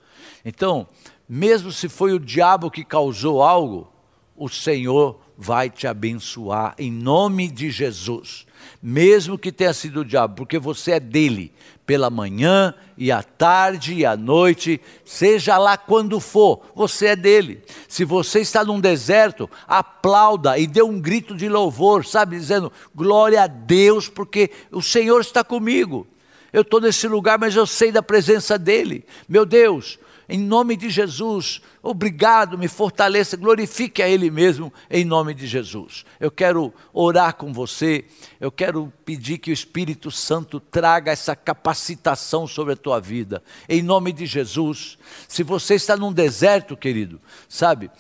Então, 0.44 0.88
mesmo 1.28 1.72
se 1.72 1.88
foi 1.88 2.14
o 2.14 2.20
diabo 2.20 2.72
que 2.72 2.84
causou 2.84 3.42
algo, 3.42 3.92
o 4.36 4.50
Senhor 4.50 5.20
vai 5.38 5.70
te 5.70 5.88
abençoar 5.88 6.76
em 6.78 6.92
nome 6.92 7.50
de 7.50 7.70
Jesus. 7.70 8.46
Mesmo 8.82 9.38
que 9.38 9.52
tenha 9.52 9.74
sido 9.74 10.02
o 10.02 10.06
diabo, 10.06 10.36
porque 10.36 10.60
você 10.60 10.94
é 10.94 11.00
dele, 11.00 11.52
pela 11.86 12.10
manhã 12.10 12.74
e 12.98 13.12
à 13.12 13.22
tarde 13.22 13.94
e 13.94 14.06
à 14.06 14.18
noite, 14.18 14.82
seja 15.04 15.58
lá 15.58 15.78
quando 15.78 16.20
for, 16.20 16.62
você 16.74 17.08
é 17.08 17.16
dele. 17.16 17.64
Se 17.88 18.04
você 18.04 18.40
está 18.40 18.64
num 18.64 18.80
deserto, 18.80 19.50
aplauda 19.68 20.58
e 20.58 20.66
dê 20.66 20.82
um 20.82 21.00
grito 21.00 21.36
de 21.36 21.48
louvor, 21.48 22.06
sabe, 22.06 22.38
dizendo 22.38 22.72
glória 22.94 23.44
a 23.44 23.48
Deus, 23.48 24.10
porque 24.10 24.50
o 24.72 24.82
Senhor 24.82 25.22
está 25.22 25.44
comigo. 25.44 26.08
Eu 26.52 26.62
estou 26.62 26.80
nesse 26.80 27.08
lugar, 27.08 27.38
mas 27.38 27.56
eu 27.56 27.68
sei 27.68 27.92
da 27.92 28.02
presença 28.02 28.58
dele. 28.58 29.06
Meu 29.28 29.46
Deus, 29.46 30.00
em 30.28 30.40
nome 30.40 30.76
de 30.76 30.90
Jesus, 30.90 31.62
obrigado, 31.84 32.58
me 32.58 32.68
fortaleça, 32.68 33.38
glorifique 33.38 34.02
a 34.02 34.10
Ele 34.10 34.32
mesmo, 34.32 34.74
em 34.90 35.06
nome 35.06 35.34
de 35.34 35.46
Jesus. 35.46 36.04
Eu 36.20 36.32
quero 36.32 36.74
orar 36.92 37.36
com 37.36 37.54
você, 37.54 38.06
eu 38.40 38.52
quero 38.52 38.92
pedir 39.06 39.38
que 39.38 39.52
o 39.52 39.54
Espírito 39.54 40.10
Santo 40.10 40.60
traga 40.60 41.12
essa 41.12 41.36
capacitação 41.36 42.48
sobre 42.48 42.74
a 42.74 42.78
tua 42.78 43.00
vida, 43.00 43.44
em 43.70 43.82
nome 43.82 44.12
de 44.12 44.26
Jesus. 44.26 44.98
Se 45.28 45.44
você 45.44 45.76
está 45.76 45.96
num 45.96 46.12
deserto, 46.12 46.76
querido, 46.76 47.22
sabe, 47.48 47.92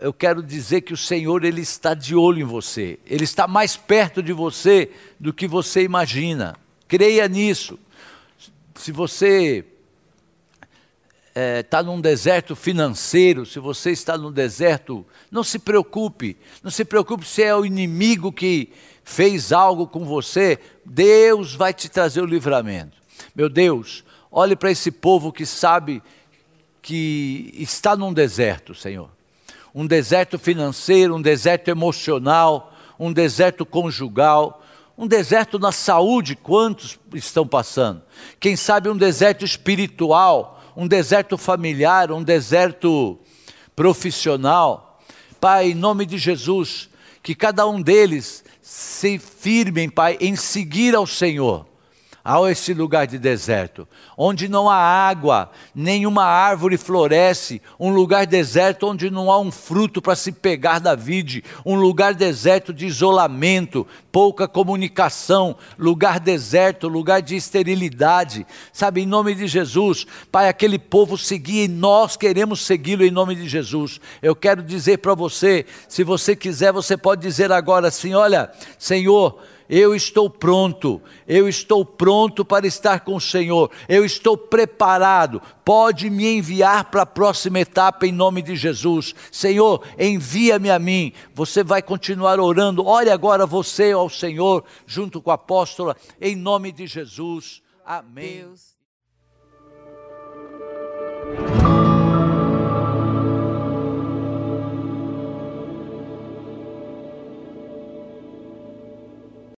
eu 0.00 0.14
quero 0.14 0.42
dizer 0.42 0.80
que 0.80 0.94
o 0.94 0.96
Senhor 0.96 1.44
ele 1.44 1.60
está 1.60 1.92
de 1.92 2.16
olho 2.16 2.40
em 2.40 2.44
você, 2.44 2.98
ele 3.06 3.24
está 3.24 3.46
mais 3.46 3.76
perto 3.76 4.22
de 4.22 4.32
você 4.32 4.90
do 5.18 5.32
que 5.32 5.46
você 5.46 5.82
imagina. 5.82 6.56
Creia 6.88 7.28
nisso. 7.28 7.78
Se 8.74 8.90
você 8.90 9.64
está 11.30 11.40
é, 11.40 11.62
tá 11.62 11.82
num 11.82 12.00
deserto 12.00 12.56
financeiro, 12.56 13.46
se 13.46 13.58
você 13.58 13.92
está 13.92 14.18
num 14.18 14.32
deserto, 14.32 15.06
não 15.30 15.44
se 15.44 15.58
preocupe. 15.58 16.36
Não 16.62 16.70
se 16.70 16.84
preocupe 16.84 17.26
se 17.26 17.42
é 17.42 17.54
o 17.54 17.64
inimigo 17.64 18.32
que 18.32 18.70
fez 19.04 19.52
algo 19.52 19.86
com 19.86 20.04
você. 20.04 20.58
Deus 20.84 21.54
vai 21.54 21.72
te 21.72 21.88
trazer 21.88 22.20
o 22.20 22.26
livramento. 22.26 22.96
Meu 23.34 23.48
Deus, 23.48 24.04
olhe 24.30 24.56
para 24.56 24.70
esse 24.70 24.90
povo 24.90 25.32
que 25.32 25.46
sabe 25.46 26.02
que 26.82 27.52
está 27.54 27.96
num 27.96 28.12
deserto, 28.12 28.74
Senhor. 28.74 29.08
Um 29.72 29.86
deserto 29.86 30.38
financeiro, 30.38 31.14
um 31.14 31.22
deserto 31.22 31.68
emocional, 31.68 32.74
um 32.98 33.12
deserto 33.12 33.64
conjugal, 33.64 34.64
um 34.98 35.06
deserto 35.06 35.58
na 35.58 35.70
saúde, 35.70 36.34
quantos 36.34 36.98
estão 37.14 37.46
passando? 37.46 38.02
Quem 38.38 38.56
sabe 38.56 38.88
um 38.88 38.96
deserto 38.96 39.44
espiritual, 39.44 40.59
um 40.76 40.86
deserto 40.86 41.38
familiar, 41.38 42.12
um 42.12 42.22
deserto 42.22 43.18
profissional. 43.74 45.00
Pai, 45.40 45.70
em 45.70 45.74
nome 45.74 46.04
de 46.04 46.18
Jesus, 46.18 46.88
que 47.22 47.34
cada 47.34 47.66
um 47.66 47.80
deles 47.80 48.44
se 48.60 49.18
firmem, 49.18 49.88
Pai, 49.88 50.16
em 50.20 50.36
seguir 50.36 50.94
ao 50.94 51.06
Senhor 51.06 51.69
a 52.24 52.50
esse 52.50 52.74
lugar 52.74 53.06
de 53.06 53.18
deserto, 53.18 53.88
onde 54.16 54.48
não 54.48 54.68
há 54.68 54.76
água, 54.76 55.50
nenhuma 55.74 56.24
árvore 56.24 56.76
floresce, 56.76 57.62
um 57.78 57.90
lugar 57.90 58.26
deserto 58.26 58.86
onde 58.86 59.10
não 59.10 59.30
há 59.30 59.38
um 59.38 59.50
fruto 59.50 60.02
para 60.02 60.14
se 60.14 60.30
pegar 60.30 60.78
da 60.78 60.94
vide, 60.94 61.42
um 61.64 61.76
lugar 61.76 62.14
deserto 62.14 62.72
de 62.72 62.86
isolamento, 62.86 63.86
pouca 64.12 64.46
comunicação, 64.46 65.56
lugar 65.78 66.20
deserto, 66.20 66.88
lugar 66.88 67.22
de 67.22 67.36
esterilidade, 67.36 68.46
sabe, 68.72 69.02
em 69.02 69.06
nome 69.06 69.34
de 69.34 69.46
Jesus, 69.46 70.06
Pai, 70.30 70.48
aquele 70.48 70.78
povo 70.78 71.16
seguia 71.16 71.64
e 71.64 71.68
nós 71.68 72.16
queremos 72.16 72.60
segui-lo 72.60 73.04
em 73.04 73.10
nome 73.10 73.34
de 73.34 73.48
Jesus. 73.48 74.00
Eu 74.20 74.36
quero 74.36 74.62
dizer 74.62 74.98
para 74.98 75.14
você, 75.14 75.64
se 75.88 76.04
você 76.04 76.36
quiser, 76.36 76.72
você 76.72 76.96
pode 76.96 77.22
dizer 77.22 77.50
agora 77.50 77.88
assim: 77.88 78.14
olha, 78.14 78.50
Senhor, 78.78 79.40
eu 79.70 79.94
estou 79.94 80.28
pronto, 80.28 81.00
eu 81.28 81.48
estou 81.48 81.84
pronto 81.84 82.44
para 82.44 82.66
estar 82.66 83.00
com 83.00 83.14
o 83.14 83.20
Senhor, 83.20 83.70
eu 83.88 84.04
estou 84.04 84.36
preparado, 84.36 85.40
pode 85.64 86.10
me 86.10 86.26
enviar 86.26 86.90
para 86.90 87.02
a 87.02 87.06
próxima 87.06 87.60
etapa 87.60 88.04
em 88.04 88.10
nome 88.12 88.42
de 88.42 88.56
Jesus. 88.56 89.14
Senhor, 89.30 89.86
envia-me 89.96 90.70
a 90.70 90.78
mim. 90.78 91.12
Você 91.32 91.62
vai 91.62 91.80
continuar 91.80 92.40
orando, 92.40 92.84
olhe 92.84 93.10
agora 93.10 93.46
você 93.46 93.92
ao 93.92 94.10
Senhor, 94.10 94.64
junto 94.84 95.22
com 95.22 95.30
a 95.30 95.34
apóstola, 95.34 95.96
em 96.20 96.34
nome 96.34 96.72
de 96.72 96.88
Jesus. 96.88 97.62
Amém. 97.86 98.38
Deus. 98.38 98.70